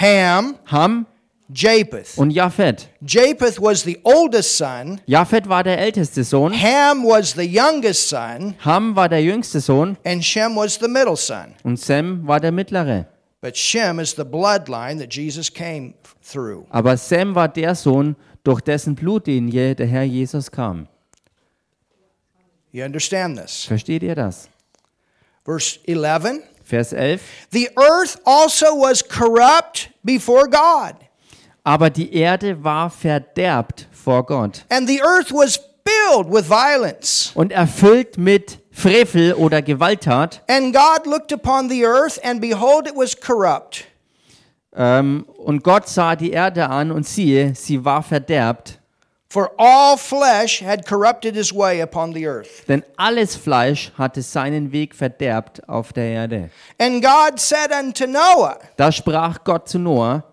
[0.00, 1.06] Ham, Ham
[1.52, 2.16] Japheth.
[2.18, 2.88] und Japhet.
[3.00, 8.54] Japheth was the oldest son, Japhet war der älteste Sohn, Ham was the youngest son,
[8.64, 11.54] Ham war der jüngste Sohn and Shem was the middle son.
[11.64, 13.06] und Sem war der mittlere.
[13.40, 16.66] But Shem is the bloodline that Jesus came through.
[16.70, 20.86] Aber Sem war der Sohn, durch dessen Blutlinie der Herr Jesus kam.
[22.72, 23.64] You understand this?
[23.64, 24.48] Versteht ihr das?
[25.44, 27.20] Verse 11 Vers 11.
[27.50, 30.94] The earth also was corrupt before God,
[31.64, 37.32] Aber die Erde war verderbt vor Gott and the earth was filled with violence.
[37.34, 40.42] und erfüllt mit Frevel oder Gewalttat.
[40.48, 43.84] And God looked upon the earth, and behold, it was corrupt.
[44.76, 48.78] Ähm, und Gott sah die Erde an und siehe, sie war verderbt,
[49.30, 52.64] For all flesh had corrupted his way upon the earth.
[52.66, 56.50] denn alles Fleisch hatte seinen Weg verderbt auf der Erde.
[56.78, 60.24] And God said unto Noah, Da sprach Gott zu Noah,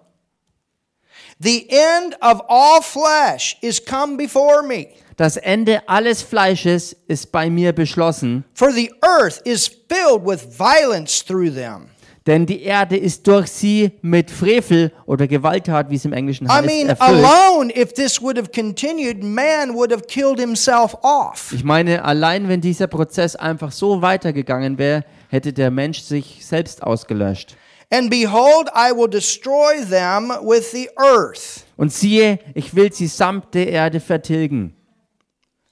[1.41, 7.49] The end of all flesh is come before me, das Ende alles Fleisches ist bei
[7.49, 11.89] mir beschlossen, for the earth is filled with violence through them.
[12.27, 16.49] Denn die Erde ist durch sie mit Frevel oder Gewalttat, wie es im Englischen I
[16.49, 17.23] heißt, mean, erfüllt.
[17.25, 21.51] alone, if this would have continued, man would have killed himself off.
[21.53, 26.81] Ich meine, allein wenn dieser Prozess einfach so weitergegangen wäre, hätte der Mensch sich selbst
[26.81, 27.55] ausgelöscht.
[27.91, 31.63] And behold, I will destroy them with the earth.
[31.77, 34.75] Und siehe, ich will sie samt der Erde vertilgen.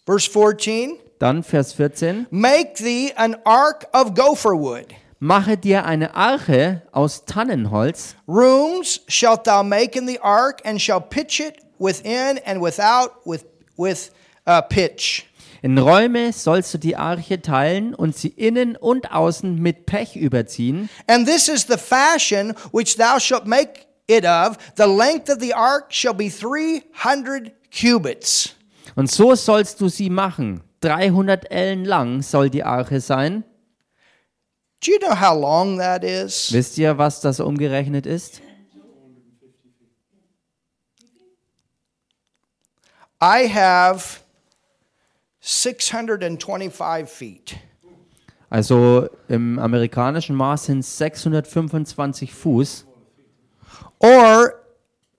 [0.06, 2.28] Verse 14 Dann Vers 14.
[2.30, 4.86] Make thee an ark of gopher wood.
[5.26, 8.16] Mache dir eine Arche aus Tannenholz.
[8.28, 13.46] Rooms shalt thou make in the ark, and shall pitch it within and without with,
[13.78, 14.12] with
[14.46, 15.26] uh, pitch.
[15.62, 20.90] In Räume sollst du die Arche teilen und sie innen und außen mit Pech überziehen.
[21.08, 24.58] And this is the fashion which thou shalt make it of.
[24.76, 28.58] The length of the ark shall be 300 cubits.
[28.98, 30.64] Und so sollst du sie machen.
[30.82, 33.46] 300 Ellen lang soll die Arche sein.
[34.84, 36.52] Do you know how long that is?
[36.52, 38.41] Wisst ihr, was das umgerechnet ist?
[43.22, 44.19] I have
[45.39, 47.56] 625 feet.
[48.50, 52.86] Also im amerikanischen Maß sind es 625 Fuß.
[54.00, 54.56] Or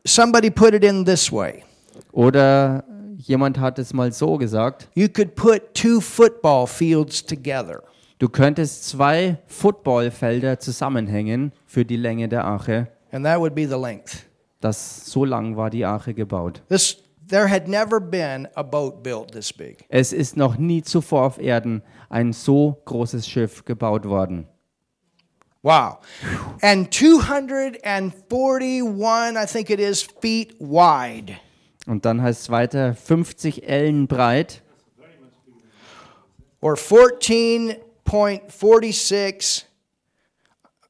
[0.05, 1.65] somebody put it in this way
[2.13, 2.85] Oder
[3.17, 7.83] jemand hat es mal so gesagt, you could put two football fields together.
[8.19, 12.89] Du könntest zwei Footballfelder zusammenhängen für die Länge der Arche.
[13.11, 14.27] And that would be the length.
[14.61, 16.63] Das so lang war die Arche gebaut.
[16.69, 19.85] This, there had never been a boat built this big.
[19.89, 24.47] Es ist noch nie zuvor auf Erden ein so großes Schiff gebaut worden.
[25.63, 25.99] Wow.
[26.61, 31.35] And 241 I think it is feet wide.
[31.87, 34.63] Und dann heißt es weiter 50 Ellen breit.
[36.61, 37.75] Or 14
[38.15, 39.65] 24.46,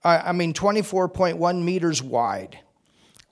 [0.04, 2.58] I mean 24.1 meters wide.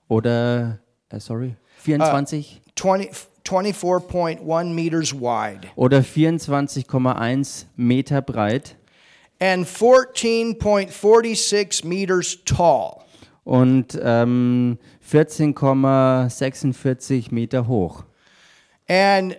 [0.08, 0.78] Oder,
[1.10, 2.62] äh, uh, sorry, 24?
[2.64, 3.10] Uh, 20,
[3.44, 5.68] 24.1 meters wide.
[5.76, 8.76] Oder 24,1 Meter breit.
[9.38, 13.04] And 14.46 meters tall.
[13.44, 18.04] Und ähm, 14,46 Meter hoch.
[18.88, 19.36] And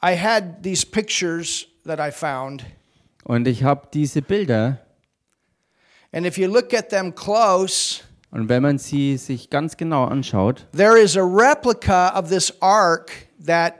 [0.00, 2.64] I had these pictures that I found.
[3.24, 4.80] Und ich habe diese Bilder
[6.12, 10.64] And if you look at them close, und wenn man sie sich ganz genau anschaut,
[10.72, 13.10] there is a replica of this ark
[13.44, 13.74] that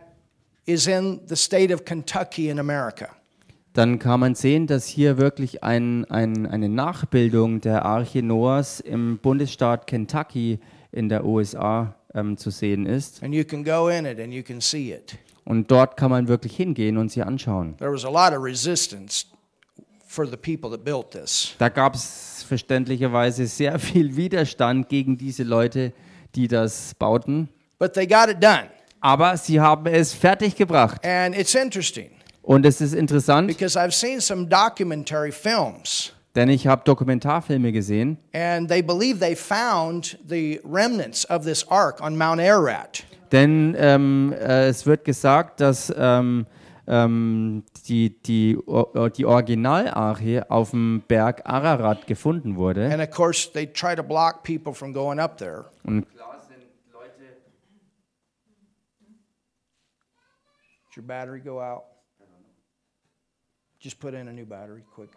[0.66, 3.10] is in the state of Kentucky in America.
[3.74, 9.18] dann kann man sehen, dass hier wirklich ein, ein, eine Nachbildung der Arche Noahs im
[9.18, 10.58] Bundesstaat Kentucky
[10.90, 13.22] in der USA ähm, zu sehen ist.
[13.22, 15.16] And you can go in it and you can see it.
[15.44, 17.76] Und dort kann man wirklich hingehen und sie anschauen.
[17.76, 19.26] There was a lot of resistance
[21.58, 25.92] Da gab es verständlicherweise sehr viel Widerstand gegen diese Leute,
[26.34, 27.48] die das bauten.
[27.78, 28.68] But they got it done.
[29.00, 31.04] Aber sie haben es fertiggebracht.
[31.04, 32.10] And it's interesting
[32.42, 36.12] Und es ist interessant, because I've seen some documentary films.
[36.34, 42.00] denn ich habe Dokumentarfilme gesehen And they believe they found the remnants of this ark
[42.00, 43.04] on Mount Ararat.
[43.32, 46.46] Denn ähm, äh, es wird gesagt, dass ähm,
[46.86, 48.58] ähm, die, die,
[49.16, 52.90] die Originalarche auf dem Berg Ararat gefunden wurde.
[52.92, 55.66] And of course, they try to block people from going up there.
[55.84, 56.06] Und
[60.94, 61.86] Did your battery go out?
[63.80, 65.10] Just put in a new battery quick.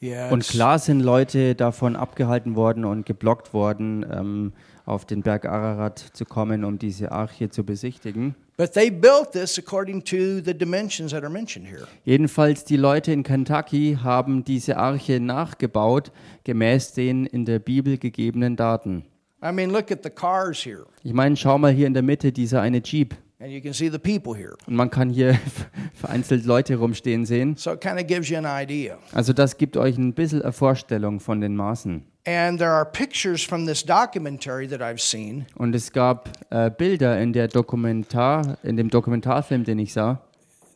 [0.00, 4.52] Yeah, Und klar sind Leute davon abgehalten worden und geblockt worden, ähm,
[4.84, 8.34] auf den Berg Ararat zu kommen, um diese Arche zu besichtigen.
[8.56, 11.86] But they built this according to the dimensions that are mentioned here.
[12.04, 16.10] Jedenfalls die Leute in Kentucky haben diese Arche nachgebaut,
[16.44, 19.04] gemäß den in der Bibel gegebenen Daten.
[19.44, 22.32] I mean, look at the cars here, Ich meine, schau mal hier in der Mitte
[22.32, 23.14] dieser eine Jeep.
[23.40, 24.56] And you can see the people here.
[24.66, 25.38] Und man kann hier
[25.94, 27.56] vereinzelt Leute rumstehen sehen.
[27.56, 28.98] So it kind of gives you an idea.
[29.12, 32.04] Also das gibt euch ein bisschen eine Vorstellung von den Maßen.
[32.26, 37.18] And there are pictures from this documentary that I've seen Und es gab äh, Bilder
[37.20, 40.20] in der Dokumentar, in dem Dokumentarfilm, den ich sah.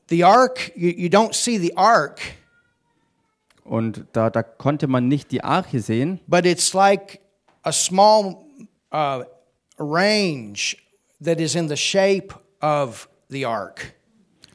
[0.08, 2.20] the ark you, you don't see the ark
[3.64, 7.20] Und da, da konnte man nicht die Arche sehen, but it's like
[7.62, 8.44] a small
[8.92, 9.22] uh,
[9.78, 10.76] range
[11.22, 13.94] that is in the shape of the ark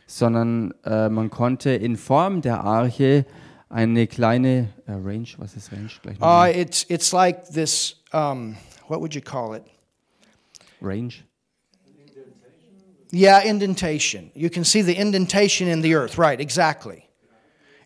[0.08, 3.26] sondern äh, man konnte in Form der Arche
[3.70, 5.90] eine kleine äh, Range, was ist Range?
[6.02, 6.52] Gleich uh, nochmal.
[6.56, 8.56] it's, it's like this um,
[8.88, 9.64] what would you call it
[10.82, 11.24] Range.
[13.12, 17.07] yeah indentation you can see the indentation in the earth right exactly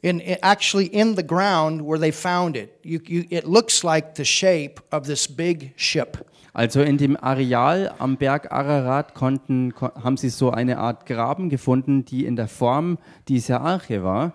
[0.02, 4.16] in, in- actually in the ground where they found it you, you, it looks like
[4.16, 6.18] the shape of this big ship
[6.54, 11.50] Also in dem Areal am Berg Ararat konnten, ko haben sie so eine Art Graben
[11.50, 12.98] gefunden, die in der Form
[13.30, 14.34] dieser Arche war.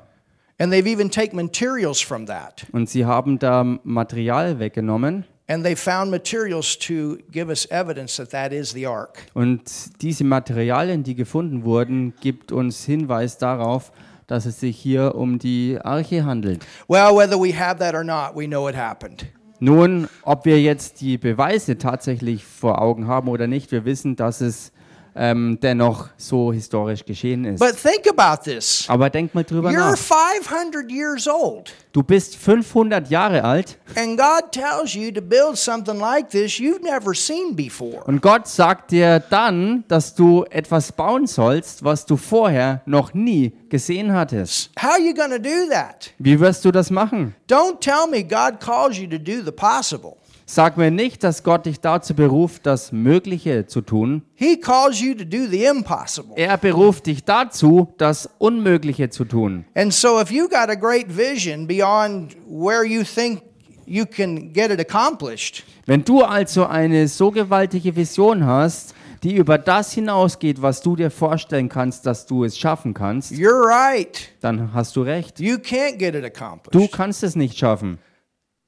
[0.58, 2.66] And they've even taken materials from that.
[2.72, 5.24] Und sie haben da Material weggenommen.
[5.48, 9.26] And they found materials to give us evidence that that is the ark.
[9.34, 9.62] Und
[10.00, 13.92] diese Materialien, die gefunden wurden, gibt uns Hinweis darauf,
[14.26, 16.64] dass es sich hier um die Arche handelt.
[16.88, 19.26] Well, whether we have that or not, we know it happened.
[19.58, 24.42] Nun, ob wir jetzt die Beweise tatsächlich vor Augen haben oder nicht, wir wissen, dass
[24.42, 24.72] es
[25.16, 27.60] ähm, dennoch so historisch geschehen ist.
[27.60, 28.84] But think about this.
[28.88, 29.96] Aber denk mal drüber You're nach.
[29.98, 35.98] 500 years old, Du bist 500 Jahre alt and God tells you to build something
[35.98, 38.02] like this you've never seen before.
[38.04, 43.52] und Gott sagt dir dann, dass du etwas bauen sollst, was du vorher noch nie
[43.70, 44.70] gesehen hattest.
[44.78, 46.10] How are you to do that?
[46.18, 47.34] Wie wirst du das machen?
[47.48, 50.16] Don't tell me God calls you to do the possible.
[50.48, 54.22] Sag mir nicht, dass Gott dich dazu beruft, das Mögliche zu tun.
[54.34, 56.34] He calls you to do the impossible.
[56.36, 59.64] Er beruft dich dazu, das Unmögliche zu tun.
[59.74, 63.42] And so, if you got a great vision beyond where you think
[63.86, 68.94] you can get it accomplished, Wenn du also eine so gewaltige Vision hast,
[69.24, 73.66] die über das hinausgeht, was du dir vorstellen kannst, dass du es schaffen kannst, you're
[73.66, 74.28] right.
[74.42, 75.40] dann hast du recht.
[75.40, 77.98] You can't get it Du accomplished kannst es nicht schaffen,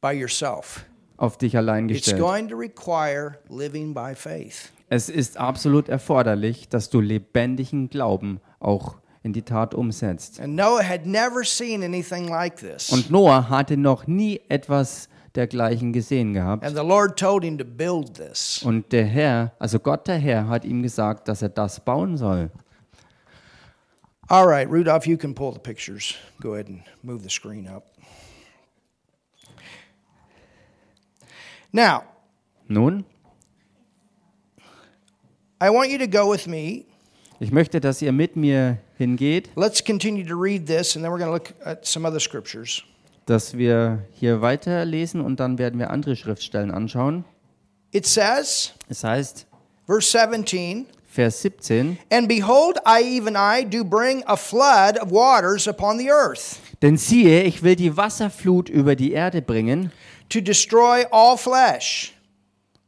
[0.00, 0.84] by yourself.
[1.18, 2.22] Auf dich allein gestellt.
[4.88, 10.40] Es ist absolut erforderlich, dass du lebendigen Glauben auch in die Tat umsetzt.
[10.40, 10.56] Und
[13.10, 16.64] Noah hatte noch nie etwas dergleichen gesehen gehabt.
[18.64, 22.50] Und der Herr, also Gott der Herr, hat ihm gesagt, dass er das bauen soll.
[24.30, 26.14] All right, Rudolph, you can pull the pictures.
[26.40, 27.84] Go ahead and move the screen up.
[31.72, 32.02] Now,
[32.68, 33.04] Nun,
[35.60, 36.84] I want you to go with me.
[37.40, 41.18] ich möchte, dass ihr mit mir hingeht, Let's continue to read this, and then we're
[41.18, 42.82] going to look at some other scriptures.
[43.26, 47.24] dass wir hier weiterlesen und dann werden wir andere Schriftstellen anschauen.
[47.92, 49.46] It says, Es heißt,
[49.86, 55.68] verse 17, Vers 17, And behold, I, even I, do bring a flood of waters
[55.68, 59.90] upon the earth denn siehe, ich will die Wasserflut über die Erde bringen,
[60.30, 62.14] to destroy all flesh.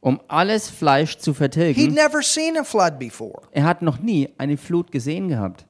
[0.03, 1.93] um alles Fleisch zu He'd vertilgen.
[1.93, 3.43] never seen a flood before.
[3.51, 5.65] Er hat noch nie eine Flut gesehen gehabt.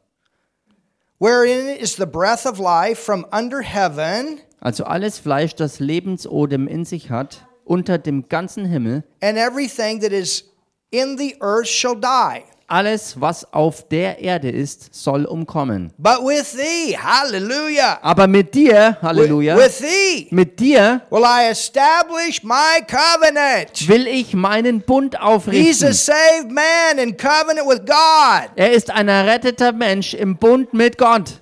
[1.20, 6.86] Wherein is the breath of life from under heaven, Also alles Fleisch, das Lebensodem in
[6.86, 10.46] sich hat, unter dem ganzen Himmel, and everything that is
[10.92, 12.44] in the earth shall die.
[12.72, 15.92] Alles, was auf der Erde ist, soll umkommen.
[15.98, 18.00] But with thee, hallelujah.
[18.02, 23.88] Aber mit dir, With, Halleluja, with thee mit dir will I establish my covenant.
[23.90, 25.88] will ich meinen Bund He's aufrichten.
[25.90, 28.52] a saved man in covenant with God.
[28.56, 31.42] Er ist ein erretteter Mensch im Bund mit Gott.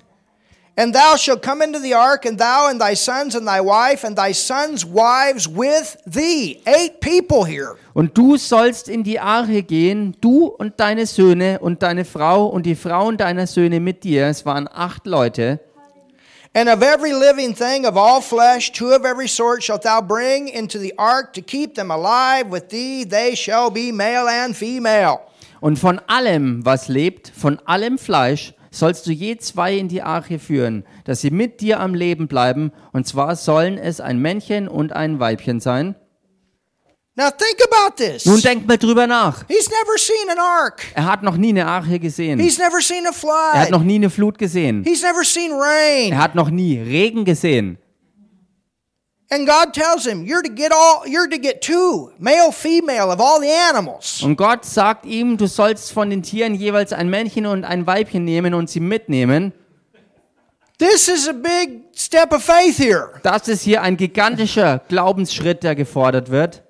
[0.80, 4.02] And thou shalt come into the ark, and thou and thy sons and thy wife,
[4.02, 6.62] and thy sons' wives with thee.
[6.66, 7.76] Eight people here.
[7.92, 12.64] Und du sollst in die Arche gehen, du und deine Söhne und deine Frau und
[12.64, 14.28] die Frauen deiner Söhne mit dir.
[14.28, 15.60] Es waren acht Leute.
[16.54, 20.48] And of every living thing of all flesh, two of every sort shalt thou bring
[20.48, 23.04] into the ark to keep them alive with thee.
[23.04, 25.18] They shall be male and female.
[25.60, 30.38] Und von allem, was lebt, von allem Fleisch, sollst du je zwei in die Arche
[30.38, 32.72] führen, dass sie mit dir am Leben bleiben.
[32.92, 35.94] Und zwar sollen es ein Männchen und ein Weibchen sein.
[37.16, 38.24] Now think about this.
[38.24, 39.44] Nun denk mal drüber nach.
[39.48, 40.82] He's never seen an ark.
[40.94, 42.38] Er hat noch nie eine Arche gesehen.
[42.38, 43.70] He's never seen a Er hat flood.
[43.72, 44.84] noch nie eine Flut gesehen.
[44.84, 46.12] He's never seen rain.
[46.12, 47.78] Er hat noch nie Regen gesehen.
[49.32, 51.06] And God tells him, "You're to get all.
[51.06, 55.46] You're to get two, male, female, of all the animals." Und Gott sagt ihm, du
[55.46, 59.52] sollst von den Tieren jeweils ein Männchen und ein Weibchen nehmen und sie mitnehmen.
[60.78, 63.20] This is a big step of faith here.
[63.22, 66.62] Das ist hier ein gigantischer Glaubensschritt, der gefordert wird.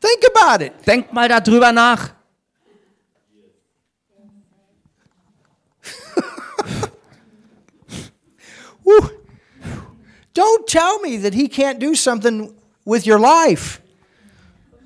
[0.00, 0.72] Think about it.
[0.86, 2.10] Denk mal darüber nach.
[8.84, 9.17] Whew.
[10.38, 12.52] Don't tell me that he can't do something
[12.84, 13.80] with your life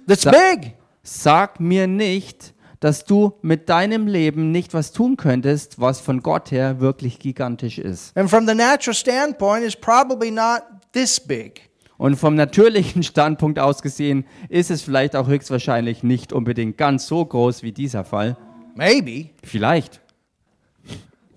[0.06, 0.72] that's Sa- big.
[1.02, 6.50] Sag mir nicht, dass du mit deinem Leben nicht was tun könntest, was von Gott
[6.50, 8.16] her wirklich gigantisch ist.
[8.16, 11.68] And from the natural standpoint, it's probably not this big.
[11.98, 17.24] Und vom natürlichen Standpunkt aus gesehen ist es vielleicht auch höchstwahrscheinlich nicht unbedingt ganz so
[17.24, 18.36] groß wie dieser Fall.
[18.74, 19.30] Maybe.
[19.44, 20.01] Vielleicht.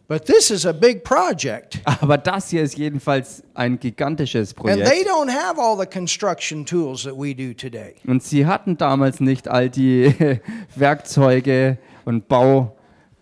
[0.07, 1.79] But this is a big project.
[2.01, 4.87] Aber das hier ist jedenfalls ein gigantisches And Projekt.
[4.87, 7.95] they don't have all the construction tools that we do today.
[8.05, 10.13] Und sie hatten damals nicht all die
[10.75, 12.75] Werkzeuge und Bau,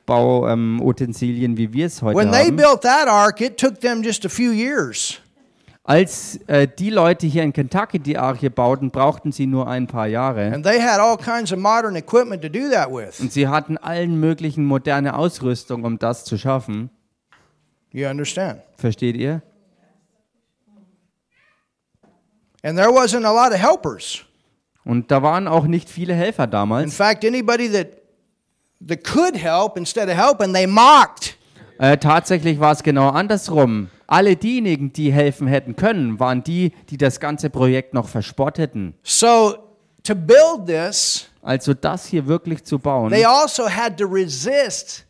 [0.05, 2.57] Bauutensilien, ähm, wie wir es heute When they haben.
[2.57, 5.19] built that ark, it took them just a few years.
[5.85, 10.07] Als äh, die Leute hier in Kentucky die Arche bauten, brauchten sie nur ein paar
[10.07, 10.53] Jahre.
[10.53, 13.19] And they had all kinds of modern equipment to do that with.
[13.19, 16.89] Und sie hatten allen möglichen moderne Ausrüstung, um das zu schaffen.
[17.91, 18.61] You understand?
[18.77, 19.41] Versteht ihr?
[22.63, 24.23] And there wasn't a lot of helpers.
[24.85, 26.95] Und da waren auch nicht viele Helfer In damals.
[26.95, 27.87] fact, anybody that
[28.87, 31.35] that could help instead of helping, they mocked.
[31.77, 33.89] Äh, tatsächlich war es genau andersrum.
[34.07, 38.95] Alle diejenigen, die helfen hätten können, waren die, die das ganze Projekt noch verspotteten.
[39.03, 39.55] So
[40.03, 45.05] to build this, Also das hier wirklich zu bauen, they also had to resist.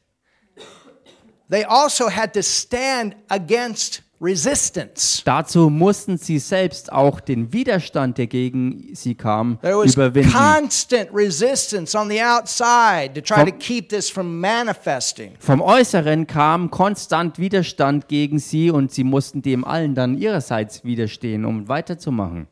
[1.50, 5.21] They also had to stand against resistance.
[5.26, 10.32] dazu mussten sie selbst auch den Widerstand, der gegen sie kam, There was überwinden.
[10.32, 15.34] constant resistance on the outside to try to Vom- keep this from manifesting.
[15.39, 21.43] Vom Äußeren kam konstant Widerstand gegen sie und sie mussten dem allen dann ihrerseits widerstehen,
[21.45, 22.47] um weiterzumachen.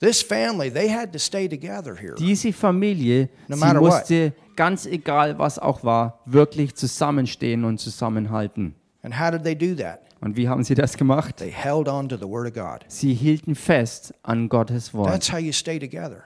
[0.00, 2.14] This family, they had to stay together here.
[2.18, 3.92] Diese Familie, No sie matter what.
[3.92, 8.74] musste, ganz egal was auch war, wirklich zusammenstehen und zusammenhalten.
[9.04, 10.00] And how did they do that?
[10.20, 11.36] Und wie haben sie das gemacht?
[11.36, 12.86] They held on to the Word of God.
[12.88, 15.10] Sie hielten fest an Gottes Wort.
[15.10, 16.24] That's how you stay together.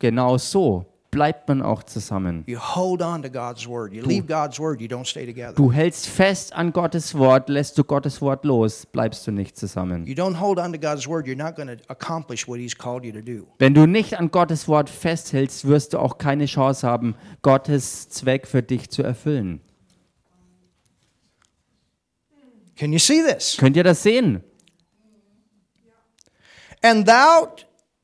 [0.00, 2.42] Genau so bleibt man auch zusammen.
[2.46, 3.92] You hold on to God's Word.
[3.92, 5.52] You leave God's Word, you don't stay together.
[5.54, 10.04] Du hältst fest an Gottes Wort, lässt du Gottes Wort los, bleibst du nicht zusammen.
[13.58, 18.48] Wenn du nicht an Gottes Wort festhältst, wirst du auch keine Chance haben, Gottes Zweck
[18.48, 19.60] für dich zu erfüllen.
[22.82, 23.56] Can you see this?
[23.58, 24.42] Könnt ihr das sehen?
[26.82, 27.54] And thou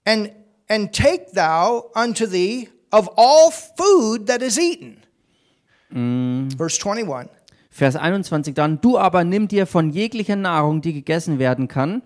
[0.04, 0.30] and
[0.68, 4.98] and take thou unto thee of all food that is eaten.
[6.56, 7.28] Verse 21.
[7.70, 12.02] Vers 21 dann, du aber nimm dir von jeglicher Nahrung, die gegessen werden kann,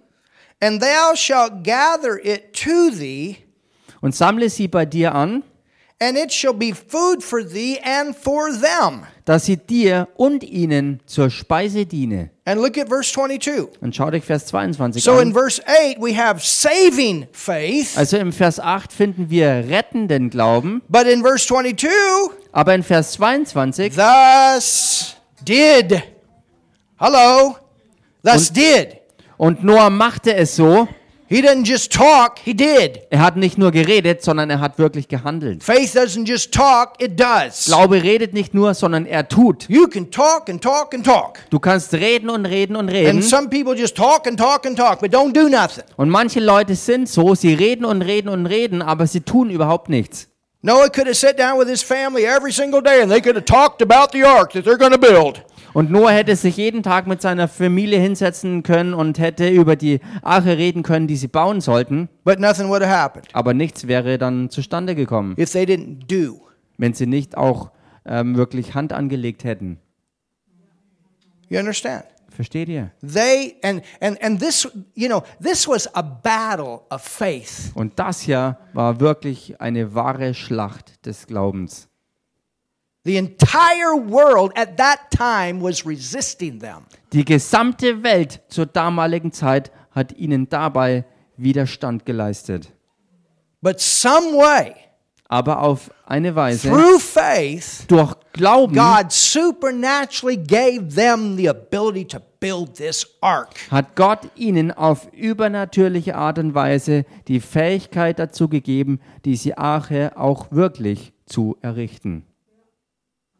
[0.59, 3.37] And thou shalt gather it to thee,
[4.01, 5.45] und sammle sie bei dir an,
[6.01, 9.07] and it shall be food for thee and for them.
[9.25, 12.31] Dass sie dir und ihnen zur Speise diene.
[12.45, 13.81] And look at verse 22.
[13.81, 15.33] Und schau dich Vers 22 So in an.
[15.33, 21.07] verse 8, we have saving faith, Also im Vers 8 finden wir rettenden Glauben, but
[21.07, 21.89] in verse 22,
[22.51, 25.17] aber in Vers 22, thus
[25.47, 26.03] did.
[26.99, 27.57] Hello.
[28.23, 28.99] Thus did.
[29.37, 30.87] und Noah machte es so,
[31.33, 33.01] He didn't just talk, he did.
[33.09, 35.65] Er hat nicht nur geredet, sondern er hat wirklich gehandelt.
[35.65, 37.65] Faith doesn't just talk, it does.
[37.65, 39.67] Glaube redet nicht nur, sondern er tut.
[39.71, 41.39] You can talk and talk and talk.
[41.49, 43.23] Du kannst reden und reden und And reden.
[43.23, 45.85] some people just talk and talk and talk, but don't do nothing.
[45.97, 49.89] Und manche Leute sind so, sie reden und reden und reden, aber sie tun überhaupt
[49.89, 50.29] nichts.
[50.61, 53.47] Noah could have sat down with his family every single day and they could have
[53.47, 55.43] talked about the ark that they're going to build.
[55.75, 60.01] Und Noah hätte sich jeden Tag mit seiner Familie hinsetzen können und hätte über die
[60.23, 62.09] Arche reden können, die sie bauen sollten.
[62.25, 66.43] But nothing would have happened Aber nichts wäre dann zustande gekommen, if they didn't do.
[66.77, 67.71] wenn sie nicht auch
[68.05, 69.79] ähm, wirklich Hand angelegt hätten.
[71.49, 72.05] You understand?
[72.31, 72.91] Versteht ihr?
[73.03, 77.71] They and and and this, you know, this was a battle of faith.
[77.75, 81.89] Und das hier war wirklich eine wahre Schlacht des Glaubens.
[83.05, 86.85] The entire world at that time was resisting them.
[87.13, 91.05] Die gesamte Welt zur damaligen Zeit hat ihnen dabei
[91.37, 92.73] Widerstand geleistet.
[93.61, 94.75] But some way,
[95.29, 102.19] Aber auf eine Weise, through faith, durch Glauben, God supernaturally gave them the ability to
[102.39, 103.51] build this ark.
[103.71, 110.53] hat Gott ihnen auf übernatürliche Art und Weise die Fähigkeit dazu gegeben, diese Arche auch
[110.53, 112.25] wirklich zu errichten.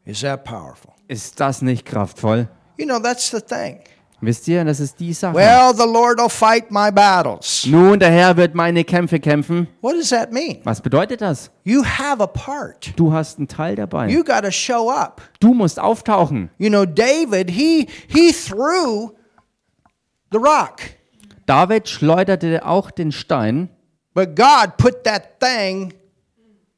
[0.05, 0.93] Is that powerful?
[1.09, 2.49] Ist das nicht kraftvoll?
[2.77, 3.81] You know, that's the thing.
[4.21, 5.35] Wisst ihr, das ist die Sache.
[5.35, 7.67] Well, the Lord will fight my battles.
[7.67, 9.67] Nun, der Herr wird meine Kämpfe kämpfen.
[9.81, 10.61] What does that mean?
[10.63, 11.51] Was bedeutet das?
[11.65, 12.93] You have a part.
[12.97, 14.09] Du hast einen Teil dabei.
[14.09, 15.21] You got to show up.
[15.41, 16.51] Du musst auftauchen.
[16.59, 19.11] You know, David, he he threw
[20.31, 20.83] the rock,
[21.47, 23.69] David schleuderte auch den Stein,
[24.15, 25.93] but God put that thing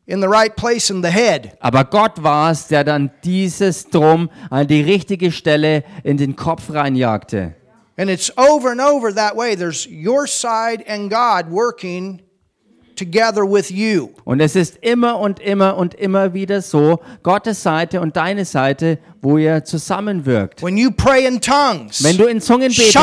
[0.07, 1.57] in the right place in the head.
[1.61, 6.71] aber Gott war es, der dann dieses Drum an die richtige Stelle in den Kopf
[6.73, 7.55] reinjagte.
[7.97, 9.55] And it's over and over that way.
[9.55, 12.21] There's your side and God working
[12.97, 14.11] together with you.
[14.25, 18.99] Und es ist immer und immer und immer wieder so, Gottes Seite und deine Seite,
[19.25, 20.63] wo ihr zusammenwirkt.
[20.63, 22.95] When you pray in tongues, Wenn du in Zungen betest,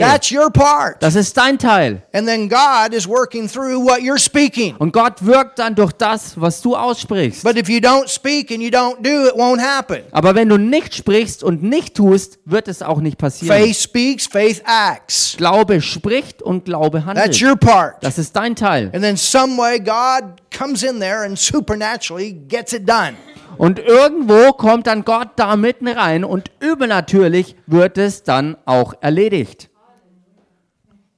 [0.00, 1.02] that's your part.
[1.02, 2.02] das ist dein Teil.
[2.12, 4.74] And then God is working through what you're speaking.
[4.78, 7.44] Und Gott wirkt dann durch das, was du aussprichst.
[7.44, 10.02] But if you don't speak and you don't do, it won't happen.
[10.10, 13.56] Aber wenn du nicht sprichst und nicht tust, wird es auch nicht passieren.
[13.56, 15.34] Faith speaks, faith acts.
[15.36, 17.42] Glaube spricht und Glaube That's handelt.
[17.42, 18.02] your part.
[18.02, 18.90] Das ist dein Teil.
[18.92, 23.14] And then some way God comes in there and supernaturally gets it done.
[23.58, 29.68] Und irgendwo kommt dann Gott da mitten rein und übernatürlich wird es dann auch erledigt.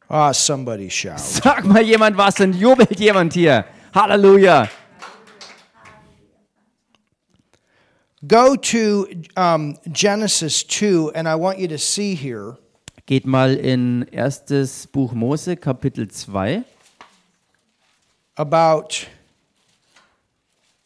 [0.09, 1.13] Ah, somebody shout.
[1.19, 3.65] Sag mal jemand was und jubelt jemand hier.
[3.95, 4.69] Halleluja.
[8.27, 12.59] Go to um, Genesis 2, and I want you to see here
[13.07, 16.63] Geht mal in erstes Buch Mose, Kapitel 2.
[18.37, 19.07] about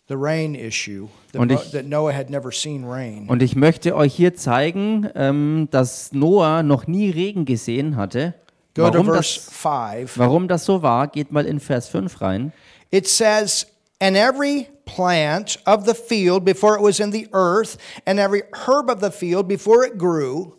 [0.08, 1.08] the rain issue.
[1.34, 3.26] That, Und ich- that Noah had never seen rain.
[3.28, 8.34] Und ich möchte euch hier zeigen, ähm, dass Noah noch nie Regen gesehen hatte.
[8.74, 10.18] Go to Warum verse das, 5.
[10.18, 12.52] warum das so war, geht mal in Vers 5 rein.
[12.90, 13.66] It says,
[14.00, 18.90] And every plant of the field before it was in the earth, and every herb
[18.90, 20.52] of the field before it grew,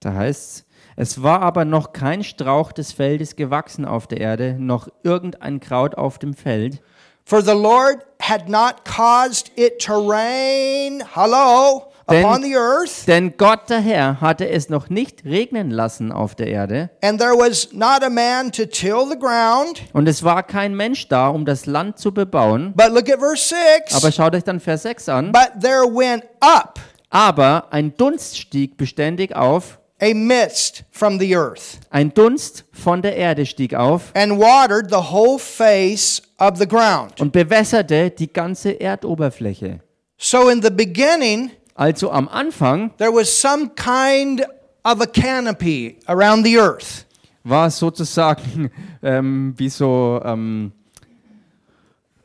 [0.00, 0.64] Da heißt
[0.96, 5.94] es war aber noch kein Strauch des Feldes gewachsen auf der Erde, noch irgendein Kraut
[5.96, 6.82] auf dem Feld.
[7.24, 13.36] For the Lord had not caused it to rain, hello, Denn- upon the earth, Denn
[13.36, 17.68] Gott der Herr hatte es noch nicht regnen lassen auf der Erde, and there was
[17.72, 19.82] not a man to till the ground.
[19.92, 22.74] und es war kein Mensch da, um das Land zu bebauen.
[22.76, 23.94] But look at verse 6.
[23.94, 25.32] Aber schaut euch dann Vers 6 an.
[25.32, 31.78] But there went up Aber ein Dunst stieg beständig auf, a mist from the earth,
[31.90, 37.20] ein Dunst von der Erde stieg auf and watered the whole face of the ground.
[37.20, 39.80] und bewässerte die ganze Erdoberfläche.
[40.18, 44.42] So in the beginning, Also am Anfang there was some kind
[44.84, 47.06] of a canopy around the earth.
[47.44, 48.70] war es sozusagen
[49.02, 50.72] ähm, wie so, ähm,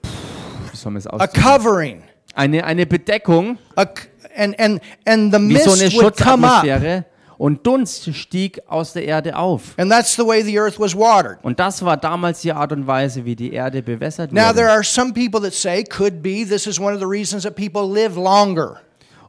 [0.04, 1.42] wie soll man es a ausdrücken?
[1.42, 2.04] covering,
[2.36, 6.46] Eine, eine Bedeckung, a c and and and the wie so eine mist would come
[6.46, 7.06] up, Schutzatmosphäre
[7.38, 9.74] und Dunst stieg aus der Erde auf.
[9.78, 11.38] and that's the way the earth was watered.
[11.44, 14.72] Und das war damals die Art und Weise, wie die Erde bewässert Now there wurde.
[14.72, 17.84] are some people that say could be this is one of the reasons that people
[17.92, 18.78] live longer.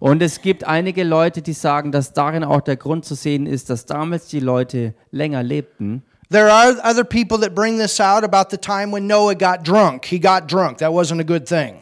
[0.00, 3.68] Und es gibt einige Leute, die sagen, dass darin auch der Grund zu sehen ist,
[3.68, 6.02] dass damals die Leute länger lebten.
[6.30, 10.04] There are other people that bring this out about the time when Noah got drunk.
[10.04, 10.78] He got drunk.
[10.78, 11.76] That wasn't a good thing.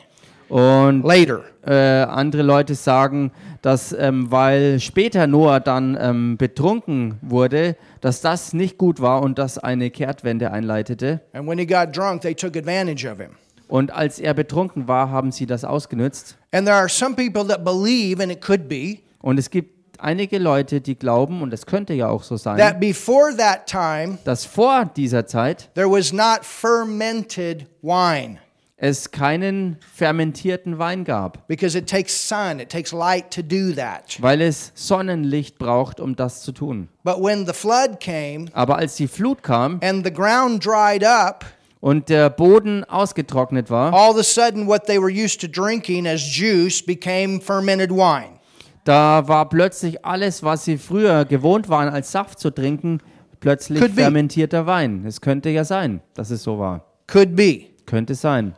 [0.49, 1.42] Und later.
[1.66, 3.32] äh, andere Leute sagen,
[3.62, 9.38] dass ähm, weil später Noah dann ähm, betrunken wurde, dass das nicht gut war und
[9.38, 11.20] das eine Kehrtwende einleitete.
[11.32, 13.30] And when he got drunk, they took advantage of him.
[13.68, 16.36] Und als er betrunken war, haben sie das ausgenützt.
[16.53, 20.38] And there are some people that believe, and it could be, Und es gibt einige
[20.38, 24.44] Leute, die glauben, und es könnte ja auch so sein, that before that time, dass
[24.44, 28.38] vor dieser Zeit there was not fermented wine
[28.79, 34.20] es keinen fermentierten Wein gab, because it takes sun, it takes light to do that.
[34.20, 36.89] weil es Sonnenlicht braucht, um das zu tun.
[37.03, 41.45] But when the flood came Aber als die Flut kam and the ground dried up,
[41.81, 46.07] und der Boden ausgetrocknet war, all of a sudden what they were used to drinking
[46.07, 48.39] as juice became fermented wine.
[48.85, 53.01] da war plötzlich alles, was sie früher gewohnt waren, als Saft zu trinken,
[53.41, 54.03] plötzlich Could be.
[54.03, 55.05] fermentierter Wein.
[55.07, 56.85] Es könnte ja sein, dass es so war.
[57.07, 57.66] Could be.
[57.87, 58.55] Könnte sein.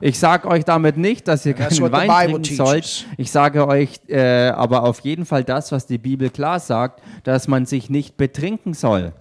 [0.00, 3.06] Ich sage euch damit nicht, dass ihr keinen Wein trinken sollt.
[3.16, 7.48] Ich sage euch äh, aber auf jeden Fall das, was die Bibel klar sagt, dass
[7.48, 9.12] man sich nicht betrinken soll.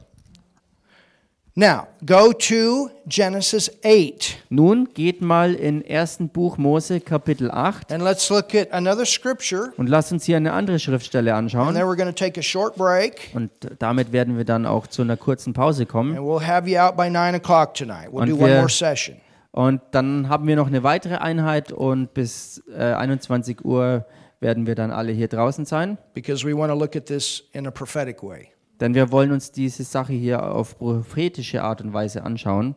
[1.60, 6.30] Now, go to Genesis 8, Nun geht mal in 1.
[6.32, 10.54] Buch Mose Kapitel 8 and let's look at another scripture, und lasst uns hier eine
[10.54, 11.74] andere Schriftstelle and anschauen.
[11.74, 13.50] then we're going to take a short break, Und
[13.80, 16.16] damit werden wir dann auch zu einer kurzen Pause kommen.
[16.16, 18.10] and we'll have you out by 9 o'clock tonight.
[18.12, 19.16] We'll Und do one more session.
[19.52, 24.06] Und dann haben wir noch eine weitere Einheit und bis äh, 21 Uhr
[24.40, 25.98] werden wir dann alle hier draußen sein.
[26.14, 28.50] because we want to look at this in a prophetic way.
[28.80, 32.76] Denn wir wollen uns diese Sache hier auf prophetische Art und Weise anschauen.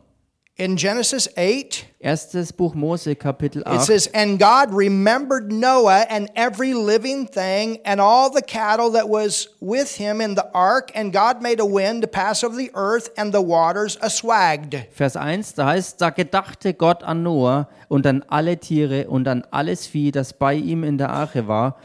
[0.55, 3.81] In Genesis 8, Erstes Buch Mose, Kapitel it 8.
[3.81, 9.49] says, And God remembered Noah and every living thing and all the cattle that was
[9.59, 13.09] with him in the ark, and God made a wind to pass over the earth,
[13.17, 14.75] and the waters aswagged.
[14.91, 19.43] Vers 1, da heißt, da gedachte Gott an Noah und an alle Tiere und an
[19.51, 21.77] alles Vieh, das bei ihm in der Arche war.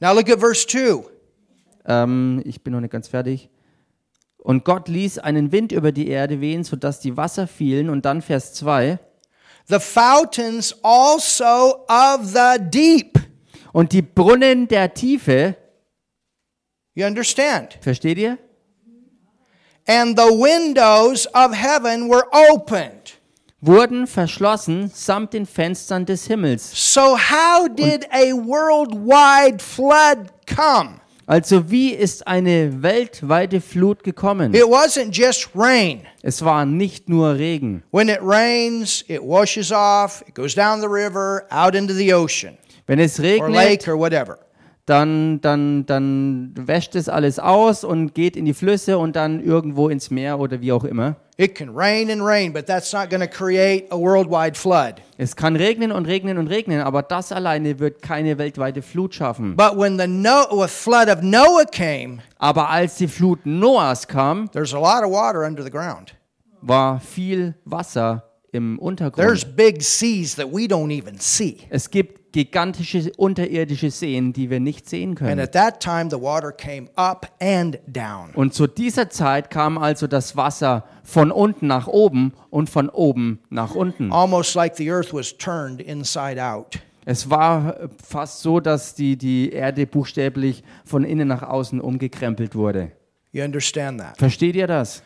[0.00, 1.02] Now look at verse 2.
[1.86, 3.50] Ähm, ich bin noch nicht ganz fertig.
[4.38, 7.90] Und Gott ließ einen Wind über die Erde wehen, sodass die Wasser fielen.
[7.90, 8.98] Und dann Vers 2.
[9.68, 13.18] The fountains also of the deep.
[13.72, 15.56] Und die Brunnen der Tiefe,
[16.94, 17.78] You understand?
[17.80, 18.38] versteht ihr?
[19.86, 23.18] And the windows of heaven were opened.
[23.60, 26.70] Wurden verschlossen samt den Fenstern des Himmels.
[26.72, 31.00] So, how did a worldwide flood come?
[31.30, 34.52] Also wie ist eine weltweite Flut gekommen?
[34.52, 36.00] It wasn't just rain.
[36.22, 37.84] Es war nicht nur Regen.
[37.92, 42.58] When it rains, it washes off, it goes down the river, out into the ocean
[42.88, 44.40] Wenn es or regnet, lake or whatever.
[44.86, 49.88] dann, dann, dann wäscht es alles aus und geht in die Flüsse und dann irgendwo
[49.88, 51.14] ins Meer oder wie auch immer.
[51.40, 55.00] It can rain and rain, but that's not going to create a worldwide flood.
[55.16, 59.56] Es kann regnen und regnen und regnen, aber das alleine wird keine weltweite Flut schaffen.
[59.56, 64.74] But when the no- flood of Noah came, Aber als die Flut Noahs kam, there's
[64.74, 66.14] a lot of water under the ground.
[66.60, 68.22] war viel Wasser
[68.52, 69.56] im There's Untergrund.
[69.56, 71.58] big seas that we don't even see.
[71.70, 75.40] Es gibt gigantische unterirdische Seen, die wir nicht sehen And können.
[75.40, 78.30] at that time, the water came up and down.
[78.34, 83.40] Und zu dieser Zeit kam also das Wasser von unten nach oben und von oben
[83.50, 84.12] nach unten.
[84.12, 86.78] Almost like the earth was turned inside out.
[87.04, 92.92] Es war fast so, dass die, die Erde buchstäblich von innen nach außen umgekrempelt wurde.
[93.32, 94.18] You understand that?
[94.18, 95.02] Versteht ihr das?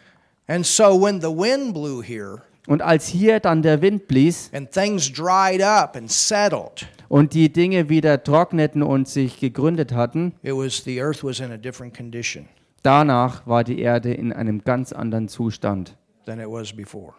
[0.46, 4.70] And so when the wind blew here Und als hier dann der Wind blies and
[4.70, 10.54] things dried up and settled, und die Dinge wieder trockneten und sich gegründet hatten, it
[10.54, 12.48] was the earth was in a different condition
[12.84, 15.96] danach war die Erde in einem ganz anderen Zustand
[16.26, 17.14] than it was before.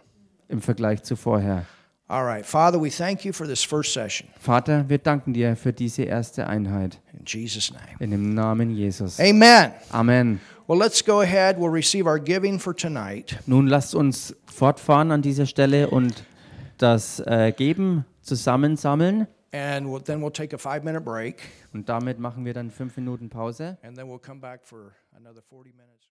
[0.48, 1.66] im Vergleich zu vorher.
[2.08, 4.30] All right, Father, we thank you for this first session.
[4.40, 7.02] Vater, wir danken dir für diese erste Einheit.
[7.14, 7.88] In Jesus' name.
[8.00, 9.20] In dem Namen Jesus.
[9.20, 9.72] Amen.
[9.90, 10.40] Amen.
[10.68, 11.60] Well, let's go ahead.
[11.60, 13.38] We'll receive our giving for tonight.
[13.46, 16.24] Nun lasst uns fortfahren an dieser Stelle und
[16.80, 19.28] das äh, Geben zusammensammeln.
[19.54, 21.44] And we'll, then we'll take a five minute break.
[21.72, 23.78] Und damit machen wir dann fünf Minuten Pause.
[23.84, 25.95] And then we'll come back for another 40 minutes.